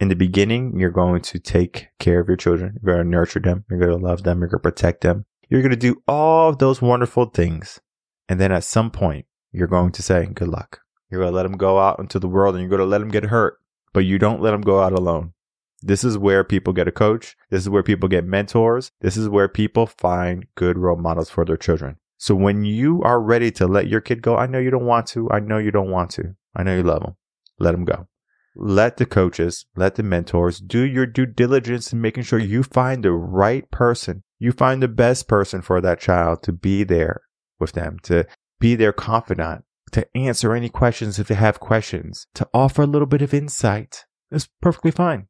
In 0.00 0.08
the 0.08 0.16
beginning, 0.16 0.78
you're 0.80 0.90
going 0.90 1.22
to 1.22 1.38
take 1.38 1.88
care 1.98 2.20
of 2.20 2.28
your 2.28 2.36
children. 2.36 2.78
You're 2.82 2.94
going 2.94 3.04
to 3.04 3.10
nurture 3.10 3.40
them. 3.40 3.64
You're 3.70 3.78
going 3.78 3.98
to 3.98 4.04
love 4.04 4.24
them. 4.24 4.40
You're 4.40 4.48
going 4.48 4.58
to 4.58 4.70
protect 4.70 5.02
them. 5.02 5.26
You're 5.48 5.62
going 5.62 5.70
to 5.70 5.76
do 5.76 6.02
all 6.08 6.48
of 6.48 6.58
those 6.58 6.82
wonderful 6.82 7.26
things. 7.26 7.80
And 8.28 8.40
then 8.40 8.50
at 8.50 8.64
some 8.64 8.90
point, 8.90 9.26
you're 9.52 9.68
going 9.68 9.92
to 9.92 10.02
say, 10.02 10.26
good 10.26 10.48
luck. 10.48 10.80
You're 11.10 11.20
going 11.20 11.30
to 11.30 11.36
let 11.36 11.42
them 11.42 11.58
go 11.58 11.78
out 11.78 11.98
into 11.98 12.18
the 12.18 12.28
world 12.28 12.54
and 12.54 12.62
you're 12.62 12.70
going 12.70 12.80
to 12.80 12.86
let 12.86 12.98
them 12.98 13.10
get 13.10 13.24
hurt, 13.24 13.58
but 13.92 14.06
you 14.06 14.18
don't 14.18 14.40
let 14.40 14.52
them 14.52 14.62
go 14.62 14.80
out 14.80 14.92
alone. 14.92 15.34
This 15.82 16.04
is 16.04 16.16
where 16.16 16.42
people 16.42 16.72
get 16.72 16.88
a 16.88 16.92
coach. 16.92 17.36
This 17.50 17.62
is 17.62 17.68
where 17.68 17.82
people 17.82 18.08
get 18.08 18.24
mentors. 18.24 18.92
This 19.00 19.16
is 19.16 19.28
where 19.28 19.48
people 19.48 19.86
find 19.86 20.46
good 20.54 20.78
role 20.78 20.96
models 20.96 21.28
for 21.28 21.44
their 21.44 21.56
children. 21.56 21.98
So 22.22 22.36
when 22.36 22.64
you 22.64 23.02
are 23.02 23.20
ready 23.20 23.50
to 23.50 23.66
let 23.66 23.88
your 23.88 24.00
kid 24.00 24.22
go, 24.22 24.36
I 24.36 24.46
know 24.46 24.60
you 24.60 24.70
don't 24.70 24.86
want 24.86 25.08
to. 25.08 25.28
I 25.32 25.40
know 25.40 25.58
you 25.58 25.72
don't 25.72 25.90
want 25.90 26.12
to. 26.12 26.36
I 26.54 26.62
know 26.62 26.76
you 26.76 26.84
love 26.84 27.02
them. 27.02 27.16
Let 27.58 27.72
them 27.72 27.84
go. 27.84 28.06
Let 28.54 28.98
the 28.98 29.06
coaches, 29.06 29.66
let 29.74 29.96
the 29.96 30.04
mentors 30.04 30.60
do 30.60 30.82
your 30.82 31.04
due 31.04 31.26
diligence 31.26 31.92
in 31.92 32.00
making 32.00 32.22
sure 32.22 32.38
you 32.38 32.62
find 32.62 33.02
the 33.02 33.10
right 33.10 33.68
person. 33.72 34.22
You 34.38 34.52
find 34.52 34.80
the 34.80 34.86
best 34.86 35.26
person 35.26 35.62
for 35.62 35.80
that 35.80 35.98
child 35.98 36.44
to 36.44 36.52
be 36.52 36.84
there 36.84 37.22
with 37.58 37.72
them, 37.72 37.98
to 38.04 38.24
be 38.60 38.76
their 38.76 38.92
confidant, 38.92 39.64
to 39.90 40.06
answer 40.16 40.54
any 40.54 40.68
questions 40.68 41.18
if 41.18 41.26
they 41.26 41.34
have 41.34 41.58
questions, 41.58 42.28
to 42.34 42.48
offer 42.54 42.82
a 42.82 42.86
little 42.86 43.08
bit 43.08 43.22
of 43.22 43.34
insight. 43.34 44.04
It's 44.30 44.48
perfectly 44.60 44.92
fine. 44.92 45.26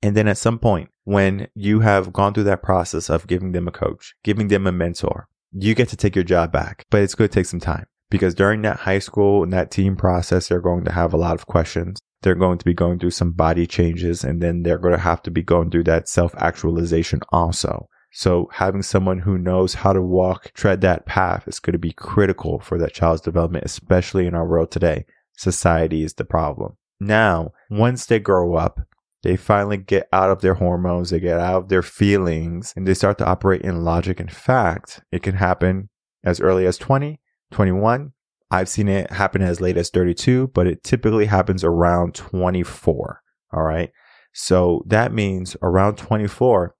And 0.00 0.16
then 0.16 0.28
at 0.28 0.38
some 0.38 0.60
point, 0.60 0.90
when 1.02 1.48
you 1.56 1.80
have 1.80 2.12
gone 2.12 2.34
through 2.34 2.44
that 2.44 2.62
process 2.62 3.10
of 3.10 3.26
giving 3.26 3.50
them 3.50 3.66
a 3.66 3.72
coach, 3.72 4.14
giving 4.22 4.46
them 4.46 4.68
a 4.68 4.70
mentor, 4.72 5.26
you 5.58 5.74
get 5.74 5.88
to 5.88 5.96
take 5.96 6.14
your 6.14 6.24
job 6.24 6.52
back. 6.52 6.84
But 6.90 7.02
it's 7.02 7.14
going 7.14 7.28
to 7.28 7.34
take 7.34 7.46
some 7.46 7.60
time 7.60 7.86
because 8.10 8.34
during 8.34 8.62
that 8.62 8.80
high 8.80 8.98
school 8.98 9.42
and 9.42 9.52
that 9.52 9.70
team 9.70 9.96
process, 9.96 10.48
they're 10.48 10.60
going 10.60 10.84
to 10.84 10.92
have 10.92 11.12
a 11.12 11.18
lot 11.18 11.34
of 11.34 11.46
questions. 11.46 11.98
They're 12.22 12.34
going 12.34 12.58
to 12.58 12.64
be 12.64 12.74
going 12.74 12.98
through 12.98 13.10
some 13.10 13.32
body 13.32 13.66
changes 13.66 14.24
and 14.24 14.42
then 14.42 14.62
they're 14.62 14.78
going 14.78 14.94
to 14.94 15.00
have 15.00 15.22
to 15.22 15.30
be 15.30 15.42
going 15.42 15.70
through 15.70 15.84
that 15.84 16.08
self 16.08 16.34
actualization 16.36 17.20
also. 17.30 17.88
So 18.12 18.48
having 18.52 18.82
someone 18.82 19.18
who 19.18 19.36
knows 19.36 19.74
how 19.74 19.92
to 19.92 20.00
walk, 20.00 20.52
tread 20.54 20.80
that 20.80 21.04
path 21.04 21.46
is 21.46 21.60
going 21.60 21.74
to 21.74 21.78
be 21.78 21.92
critical 21.92 22.60
for 22.60 22.78
that 22.78 22.94
child's 22.94 23.20
development, 23.20 23.66
especially 23.66 24.26
in 24.26 24.34
our 24.34 24.46
world 24.46 24.70
today. 24.70 25.04
Society 25.36 26.02
is 26.02 26.14
the 26.14 26.24
problem. 26.24 26.76
Now, 26.98 27.52
once 27.68 28.06
they 28.06 28.18
grow 28.18 28.54
up, 28.54 28.80
They 29.22 29.36
finally 29.36 29.76
get 29.76 30.08
out 30.12 30.30
of 30.30 30.40
their 30.40 30.54
hormones, 30.54 31.10
they 31.10 31.20
get 31.20 31.40
out 31.40 31.62
of 31.62 31.68
their 31.68 31.82
feelings, 31.82 32.72
and 32.76 32.86
they 32.86 32.94
start 32.94 33.18
to 33.18 33.26
operate 33.26 33.62
in 33.62 33.84
logic 33.84 34.20
and 34.20 34.30
fact. 34.30 35.02
It 35.10 35.22
can 35.22 35.36
happen 35.36 35.88
as 36.24 36.40
early 36.40 36.66
as 36.66 36.78
20, 36.78 37.20
21. 37.50 38.12
I've 38.50 38.68
seen 38.68 38.88
it 38.88 39.10
happen 39.10 39.42
as 39.42 39.60
late 39.60 39.76
as 39.76 39.90
32, 39.90 40.48
but 40.48 40.66
it 40.66 40.84
typically 40.84 41.26
happens 41.26 41.64
around 41.64 42.14
24. 42.14 43.22
All 43.52 43.62
right. 43.62 43.90
So 44.32 44.84
that 44.86 45.12
means 45.12 45.56
around 45.62 45.96
24, 45.96 46.74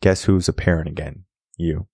guess 0.00 0.24
who's 0.24 0.48
a 0.48 0.52
parent 0.52 0.88
again? 0.88 1.24
You. 1.56 1.86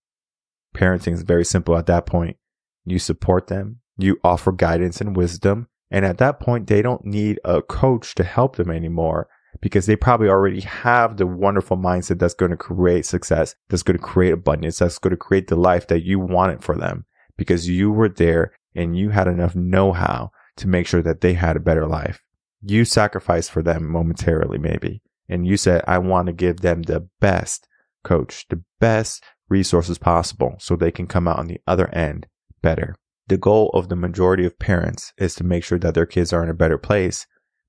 Parenting 0.75 1.13
is 1.13 1.23
very 1.23 1.45
simple 1.45 1.77
at 1.77 1.87
that 1.87 2.07
point. 2.07 2.37
You 2.85 2.99
support 2.99 3.49
them, 3.49 3.81
you 3.99 4.19
offer 4.23 4.53
guidance 4.53 5.01
and 5.01 5.17
wisdom. 5.17 5.69
And 5.91 6.05
at 6.05 6.19
that 6.19 6.39
point, 6.39 6.67
they 6.67 6.83
don't 6.83 7.05
need 7.05 7.41
a 7.45 7.63
coach 7.63 8.15
to 8.15 8.25
help 8.25 8.57
them 8.57 8.71
anymore 8.71 9.29
because 9.61 9.87
they 9.87 9.97
probably 9.97 10.29
already 10.29 10.61
have 10.61 11.17
the 11.17 11.27
wonderful 11.27 11.77
mindset 11.77 12.19
that's 12.19 12.35
going 12.35 12.51
to 12.51 12.57
create 12.57 13.07
success, 13.07 13.55
that's 13.69 13.83
going 13.83 13.97
to 13.97 14.03
create 14.03 14.33
abundance, 14.33 14.79
that's 14.79 14.99
going 14.99 15.11
to 15.11 15.17
create 15.17 15.49
the 15.49 15.57
life 15.57 15.87
that 15.89 16.05
you 16.05 16.19
wanted 16.19 16.63
for 16.63 16.77
them 16.77 17.05
because 17.37 17.69
you 17.69 17.91
were 17.91 18.09
there 18.09 18.53
and 18.75 18.97
you 18.97 19.11
had 19.11 19.29
enough 19.29 19.55
know 19.55 19.93
how 19.93 20.31
to 20.57 20.69
make 20.69 20.87
sure 20.87 21.03
that 21.03 21.21
they 21.21 21.35
had 21.35 21.57
a 21.57 21.61
better 21.61 21.87
life. 21.87 22.23
You 22.63 22.85
sacrificed 22.85 23.51
for 23.51 23.63
them 23.63 23.89
momentarily, 23.89 24.59
maybe. 24.59 25.03
And 25.29 25.47
you 25.47 25.57
said, 25.57 25.83
I 25.87 25.99
want 25.99 26.27
to 26.27 26.33
give 26.33 26.61
them 26.61 26.83
the 26.83 27.09
best 27.21 27.67
coach, 28.03 28.47
the 28.49 28.63
best 28.81 29.23
resources 29.49 29.99
possible 29.99 30.57
so 30.59 30.77
they 30.77 30.91
can 30.91 31.07
come 31.07 31.29
out 31.29 31.39
on 31.39 31.47
the 31.47 31.61
other 31.67 31.89
end 31.95 32.27
better. 32.63 32.95
The 33.29 33.39
goal 33.39 33.71
of 33.75 33.89
the 33.89 33.97
majority 33.97 34.45
of 34.45 34.59
parents 34.59 35.13
is 35.19 35.35
to 35.37 35.45
make 35.45 35.63
sure 35.63 35.79
that 35.79 35.95
their 35.95 36.07
kids 36.07 36.33
are 36.33 36.43
in 36.43 36.49
a 36.49 36.55
better 36.55 36.79
place. 36.79 37.27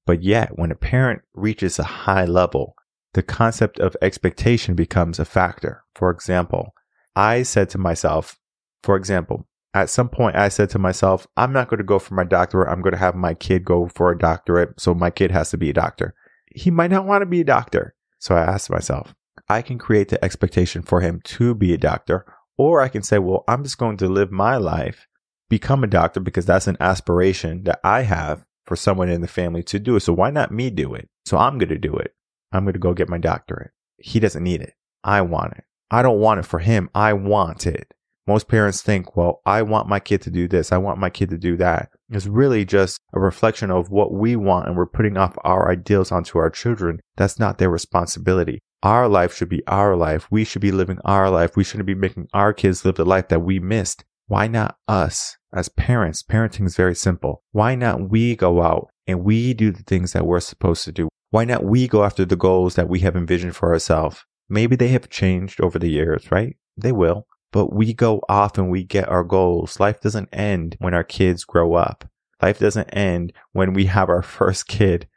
But 0.09 0.23
yet, 0.23 0.57
when 0.57 0.71
a 0.71 0.75
parent 0.75 1.21
reaches 1.35 1.77
a 1.77 1.83
high 1.83 2.25
level, 2.25 2.73
the 3.13 3.21
concept 3.21 3.79
of 3.79 3.95
expectation 4.01 4.73
becomes 4.73 5.19
a 5.19 5.23
factor. 5.23 5.83
For 5.93 6.09
example, 6.09 6.73
I 7.15 7.43
said 7.43 7.69
to 7.69 7.77
myself, 7.77 8.39
for 8.81 8.95
example, 8.95 9.47
at 9.75 9.91
some 9.91 10.09
point 10.09 10.35
I 10.35 10.49
said 10.49 10.71
to 10.71 10.79
myself, 10.79 11.27
I'm 11.37 11.53
not 11.53 11.69
going 11.69 11.77
to 11.77 11.83
go 11.83 11.99
for 11.99 12.15
my 12.15 12.23
doctorate. 12.23 12.69
I'm 12.69 12.81
going 12.81 12.93
to 12.93 12.97
have 12.97 13.13
my 13.13 13.35
kid 13.35 13.63
go 13.63 13.87
for 13.93 14.09
a 14.09 14.17
doctorate. 14.17 14.81
So 14.81 14.95
my 14.95 15.11
kid 15.11 15.29
has 15.29 15.51
to 15.51 15.57
be 15.57 15.69
a 15.69 15.73
doctor. 15.73 16.15
He 16.55 16.71
might 16.71 16.89
not 16.89 17.05
want 17.05 17.21
to 17.21 17.27
be 17.27 17.41
a 17.41 17.43
doctor. 17.43 17.93
So 18.17 18.33
I 18.33 18.41
asked 18.41 18.71
myself, 18.71 19.13
I 19.47 19.61
can 19.61 19.77
create 19.77 20.09
the 20.09 20.25
expectation 20.25 20.81
for 20.81 21.01
him 21.01 21.21
to 21.25 21.53
be 21.53 21.71
a 21.71 21.77
doctor, 21.77 22.25
or 22.57 22.81
I 22.81 22.87
can 22.87 23.03
say, 23.03 23.19
well, 23.19 23.43
I'm 23.47 23.61
just 23.61 23.77
going 23.77 23.97
to 23.97 24.07
live 24.07 24.31
my 24.31 24.57
life, 24.57 25.07
become 25.49 25.83
a 25.83 25.87
doctor 25.87 26.19
because 26.19 26.47
that's 26.47 26.65
an 26.65 26.77
aspiration 26.79 27.65
that 27.65 27.79
I 27.83 28.01
have 28.01 28.43
for 28.69 28.75
someone 28.75 29.09
in 29.09 29.21
the 29.21 29.27
family 29.27 29.63
to 29.63 29.79
do 29.79 29.95
it. 29.95 30.01
So 30.01 30.13
why 30.13 30.29
not 30.29 30.51
me 30.51 30.69
do 30.69 30.93
it? 30.93 31.09
So 31.25 31.37
I'm 31.37 31.57
going 31.57 31.69
to 31.69 31.77
do 31.77 31.97
it. 31.97 32.13
I'm 32.51 32.63
going 32.63 32.73
to 32.73 32.79
go 32.79 32.93
get 32.93 33.09
my 33.09 33.17
doctorate. 33.17 33.71
He 33.97 34.19
doesn't 34.19 34.43
need 34.43 34.61
it. 34.61 34.73
I 35.03 35.21
want 35.21 35.53
it. 35.53 35.63
I 35.91 36.03
don't 36.03 36.19
want 36.19 36.39
it 36.39 36.45
for 36.45 36.59
him. 36.59 36.89
I 36.93 37.13
want 37.13 37.65
it. 37.65 37.91
Most 38.27 38.47
parents 38.47 38.83
think, 38.83 39.17
well, 39.17 39.41
I 39.43 39.63
want 39.63 39.89
my 39.89 39.99
kid 39.99 40.21
to 40.21 40.29
do 40.29 40.47
this. 40.47 40.71
I 40.71 40.77
want 40.77 40.99
my 40.99 41.09
kid 41.09 41.29
to 41.29 41.37
do 41.37 41.57
that. 41.57 41.89
It's 42.11 42.27
really 42.27 42.63
just 42.63 42.99
a 43.11 43.19
reflection 43.19 43.71
of 43.71 43.89
what 43.89 44.13
we 44.13 44.35
want 44.35 44.67
and 44.67 44.77
we're 44.77 44.85
putting 44.85 45.17
off 45.17 45.35
our 45.43 45.71
ideals 45.71 46.11
onto 46.11 46.37
our 46.37 46.51
children. 46.51 46.99
That's 47.17 47.39
not 47.39 47.57
their 47.57 47.71
responsibility. 47.71 48.59
Our 48.83 49.07
life 49.07 49.35
should 49.35 49.49
be 49.49 49.65
our 49.65 49.95
life. 49.95 50.27
We 50.29 50.43
should 50.43 50.61
be 50.61 50.71
living 50.71 50.99
our 51.03 51.31
life. 51.31 51.57
We 51.57 51.63
shouldn't 51.63 51.87
be 51.87 51.95
making 51.95 52.27
our 52.31 52.53
kids 52.53 52.85
live 52.85 52.95
the 52.95 53.03
life 53.03 53.29
that 53.29 53.41
we 53.41 53.59
missed. 53.59 54.05
Why 54.27 54.45
not 54.45 54.77
us 54.87 55.38
as 55.53 55.69
parents? 55.69 56.23
Parenting 56.23 56.65
is 56.65 56.75
very 56.75 56.95
simple. 56.95 57.43
Why 57.51 57.75
not 57.75 58.09
we 58.09 58.35
go 58.35 58.61
out 58.61 58.89
and 59.07 59.23
we 59.23 59.53
do 59.53 59.71
the 59.71 59.83
things 59.83 60.13
that 60.13 60.25
we're 60.25 60.39
supposed 60.39 60.83
to 60.85 60.91
do? 60.91 61.09
Why 61.31 61.45
not 61.45 61.63
we 61.63 61.87
go 61.87 62.03
after 62.03 62.25
the 62.25 62.35
goals 62.35 62.75
that 62.75 62.89
we 62.89 62.99
have 62.99 63.15
envisioned 63.15 63.55
for 63.55 63.71
ourselves? 63.71 64.25
Maybe 64.47 64.75
they 64.75 64.87
have 64.89 65.09
changed 65.09 65.61
over 65.61 65.77
the 65.77 65.89
years, 65.89 66.31
right? 66.31 66.55
They 66.75 66.91
will 66.91 67.27
but 67.51 67.73
we 67.73 67.93
go 67.93 68.21
off 68.29 68.57
and 68.57 68.69
we 68.69 68.83
get 68.83 69.09
our 69.09 69.23
goals. 69.23 69.79
Life 69.79 70.01
doesn't 70.01 70.29
end 70.31 70.75
when 70.79 70.93
our 70.93 71.03
kids 71.03 71.43
grow 71.43 71.73
up. 71.73 72.07
Life 72.41 72.59
doesn't 72.59 72.89
end 72.89 73.33
when 73.51 73.73
we 73.73 73.85
have 73.85 74.09
our 74.09 74.21
first 74.37 74.67
kid. 74.67 75.07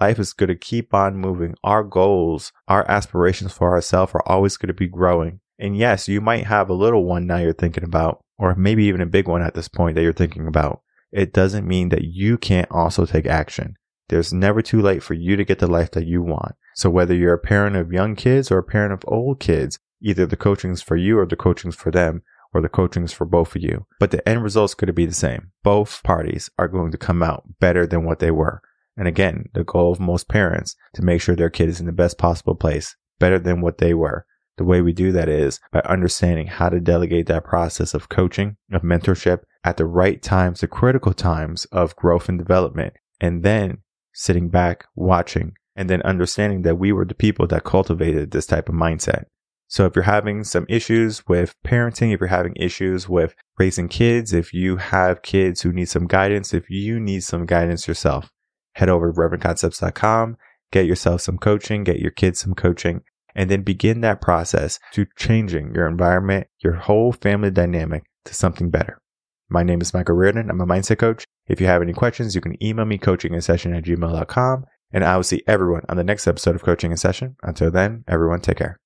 Life 0.00 0.18
is 0.18 0.32
going 0.32 0.48
to 0.48 0.54
keep 0.54 0.94
on 0.94 1.16
moving. 1.16 1.54
Our 1.64 1.82
goals, 1.82 2.52
our 2.68 2.88
aspirations 2.88 3.52
for 3.52 3.70
ourselves 3.70 4.14
are 4.14 4.22
always 4.26 4.56
going 4.56 4.68
to 4.68 4.74
be 4.74 4.86
growing. 4.86 5.40
And 5.58 5.76
yes, 5.76 6.08
you 6.08 6.20
might 6.20 6.46
have 6.46 6.68
a 6.68 6.74
little 6.74 7.04
one 7.04 7.26
now 7.26 7.38
you're 7.38 7.52
thinking 7.52 7.84
about, 7.84 8.20
or 8.38 8.54
maybe 8.54 8.84
even 8.84 9.00
a 9.00 9.06
big 9.06 9.26
one 9.26 9.42
at 9.42 9.54
this 9.54 9.68
point 9.68 9.96
that 9.96 10.02
you're 10.02 10.12
thinking 10.12 10.46
about. 10.46 10.82
It 11.10 11.32
doesn't 11.32 11.66
mean 11.66 11.88
that 11.88 12.04
you 12.04 12.38
can't 12.38 12.70
also 12.70 13.06
take 13.06 13.26
action. 13.26 13.74
There's 14.08 14.32
never 14.32 14.62
too 14.62 14.80
late 14.80 15.02
for 15.02 15.14
you 15.14 15.36
to 15.36 15.44
get 15.44 15.58
the 15.58 15.66
life 15.66 15.90
that 15.92 16.06
you 16.06 16.22
want. 16.22 16.54
So 16.74 16.90
whether 16.90 17.14
you're 17.14 17.34
a 17.34 17.38
parent 17.38 17.76
of 17.76 17.92
young 17.92 18.14
kids 18.14 18.50
or 18.50 18.58
a 18.58 18.62
parent 18.62 18.92
of 18.92 19.04
old 19.06 19.40
kids, 19.40 19.78
Either 20.00 20.26
the 20.26 20.36
coaching's 20.36 20.82
for 20.82 20.96
you 20.96 21.18
or 21.18 21.26
the 21.26 21.36
coaching's 21.36 21.74
for 21.74 21.90
them 21.90 22.22
or 22.54 22.60
the 22.60 22.68
coaching's 22.68 23.12
for 23.12 23.24
both 23.24 23.56
of 23.56 23.62
you. 23.62 23.86
But 23.98 24.10
the 24.10 24.26
end 24.28 24.42
result's 24.42 24.74
going 24.74 24.86
to 24.86 24.92
be 24.92 25.06
the 25.06 25.12
same. 25.12 25.52
Both 25.62 26.02
parties 26.02 26.50
are 26.58 26.68
going 26.68 26.92
to 26.92 26.98
come 26.98 27.22
out 27.22 27.44
better 27.60 27.86
than 27.86 28.04
what 28.04 28.20
they 28.20 28.30
were. 28.30 28.62
And 28.96 29.06
again, 29.06 29.46
the 29.54 29.64
goal 29.64 29.92
of 29.92 30.00
most 30.00 30.28
parents 30.28 30.74
to 30.94 31.02
make 31.02 31.20
sure 31.20 31.36
their 31.36 31.50
kid 31.50 31.68
is 31.68 31.80
in 31.80 31.86
the 31.86 31.92
best 31.92 32.18
possible 32.18 32.54
place, 32.54 32.96
better 33.18 33.38
than 33.38 33.60
what 33.60 33.78
they 33.78 33.94
were. 33.94 34.26
The 34.58 34.64
way 34.64 34.82
we 34.82 34.92
do 34.92 35.12
that 35.12 35.28
is 35.28 35.60
by 35.72 35.80
understanding 35.80 36.48
how 36.48 36.68
to 36.68 36.80
delegate 36.80 37.26
that 37.26 37.44
process 37.44 37.94
of 37.94 38.08
coaching, 38.08 38.56
of 38.72 38.82
mentorship 38.82 39.42
at 39.64 39.76
the 39.76 39.86
right 39.86 40.20
times, 40.20 40.60
the 40.60 40.68
critical 40.68 41.14
times 41.14 41.64
of 41.66 41.96
growth 41.96 42.28
and 42.28 42.38
development, 42.38 42.94
and 43.20 43.44
then 43.44 43.78
sitting 44.12 44.48
back, 44.48 44.86
watching, 44.96 45.52
and 45.76 45.88
then 45.88 46.02
understanding 46.02 46.62
that 46.62 46.74
we 46.74 46.90
were 46.90 47.04
the 47.04 47.14
people 47.14 47.46
that 47.46 47.62
cultivated 47.62 48.32
this 48.32 48.46
type 48.46 48.68
of 48.68 48.74
mindset. 48.74 49.24
So 49.68 49.86
if 49.86 49.94
you're 49.94 50.02
having 50.02 50.42
some 50.42 50.66
issues 50.68 51.28
with 51.28 51.54
parenting, 51.64 52.12
if 52.12 52.18
you're 52.18 52.28
having 52.28 52.56
issues 52.56 53.08
with 53.08 53.36
raising 53.58 53.86
kids, 53.86 54.32
if 54.32 54.52
you 54.52 54.78
have 54.78 55.22
kids 55.22 55.62
who 55.62 55.72
need 55.72 55.88
some 55.88 56.08
guidance, 56.08 56.52
if 56.52 56.68
you 56.68 56.98
need 56.98 57.20
some 57.22 57.46
guidance 57.46 57.86
yourself, 57.86 58.32
head 58.74 58.88
over 58.88 59.12
to 59.12 59.16
revenconcepts.com, 59.16 60.36
get 60.72 60.86
yourself 60.86 61.20
some 61.20 61.38
coaching, 61.38 61.84
get 61.84 62.00
your 62.00 62.10
kids 62.10 62.40
some 62.40 62.54
coaching, 62.54 63.02
and 63.38 63.48
then 63.48 63.62
begin 63.62 64.00
that 64.00 64.20
process 64.20 64.80
to 64.90 65.06
changing 65.16 65.72
your 65.72 65.86
environment, 65.86 66.48
your 66.58 66.74
whole 66.74 67.12
family 67.12 67.52
dynamic 67.52 68.02
to 68.24 68.34
something 68.34 68.68
better. 68.68 69.00
My 69.48 69.62
name 69.62 69.80
is 69.80 69.94
Michael 69.94 70.16
Rearden. 70.16 70.50
I'm 70.50 70.60
a 70.60 70.66
mindset 70.66 70.98
coach. 70.98 71.24
If 71.46 71.60
you 71.60 71.68
have 71.68 71.80
any 71.80 71.92
questions, 71.92 72.34
you 72.34 72.40
can 72.40 72.60
email 72.60 72.84
me 72.84 72.98
coaching 72.98 73.34
in 73.34 73.40
session 73.40 73.74
at 73.74 73.84
gmail.com 73.84 74.64
and 74.92 75.04
I 75.04 75.14
will 75.14 75.22
see 75.22 75.44
everyone 75.46 75.84
on 75.88 75.96
the 75.96 76.02
next 76.02 76.26
episode 76.26 76.56
of 76.56 76.64
coaching 76.64 76.90
in 76.90 76.96
session. 76.96 77.36
Until 77.44 77.70
then, 77.70 78.02
everyone 78.08 78.40
take 78.40 78.56
care. 78.56 78.80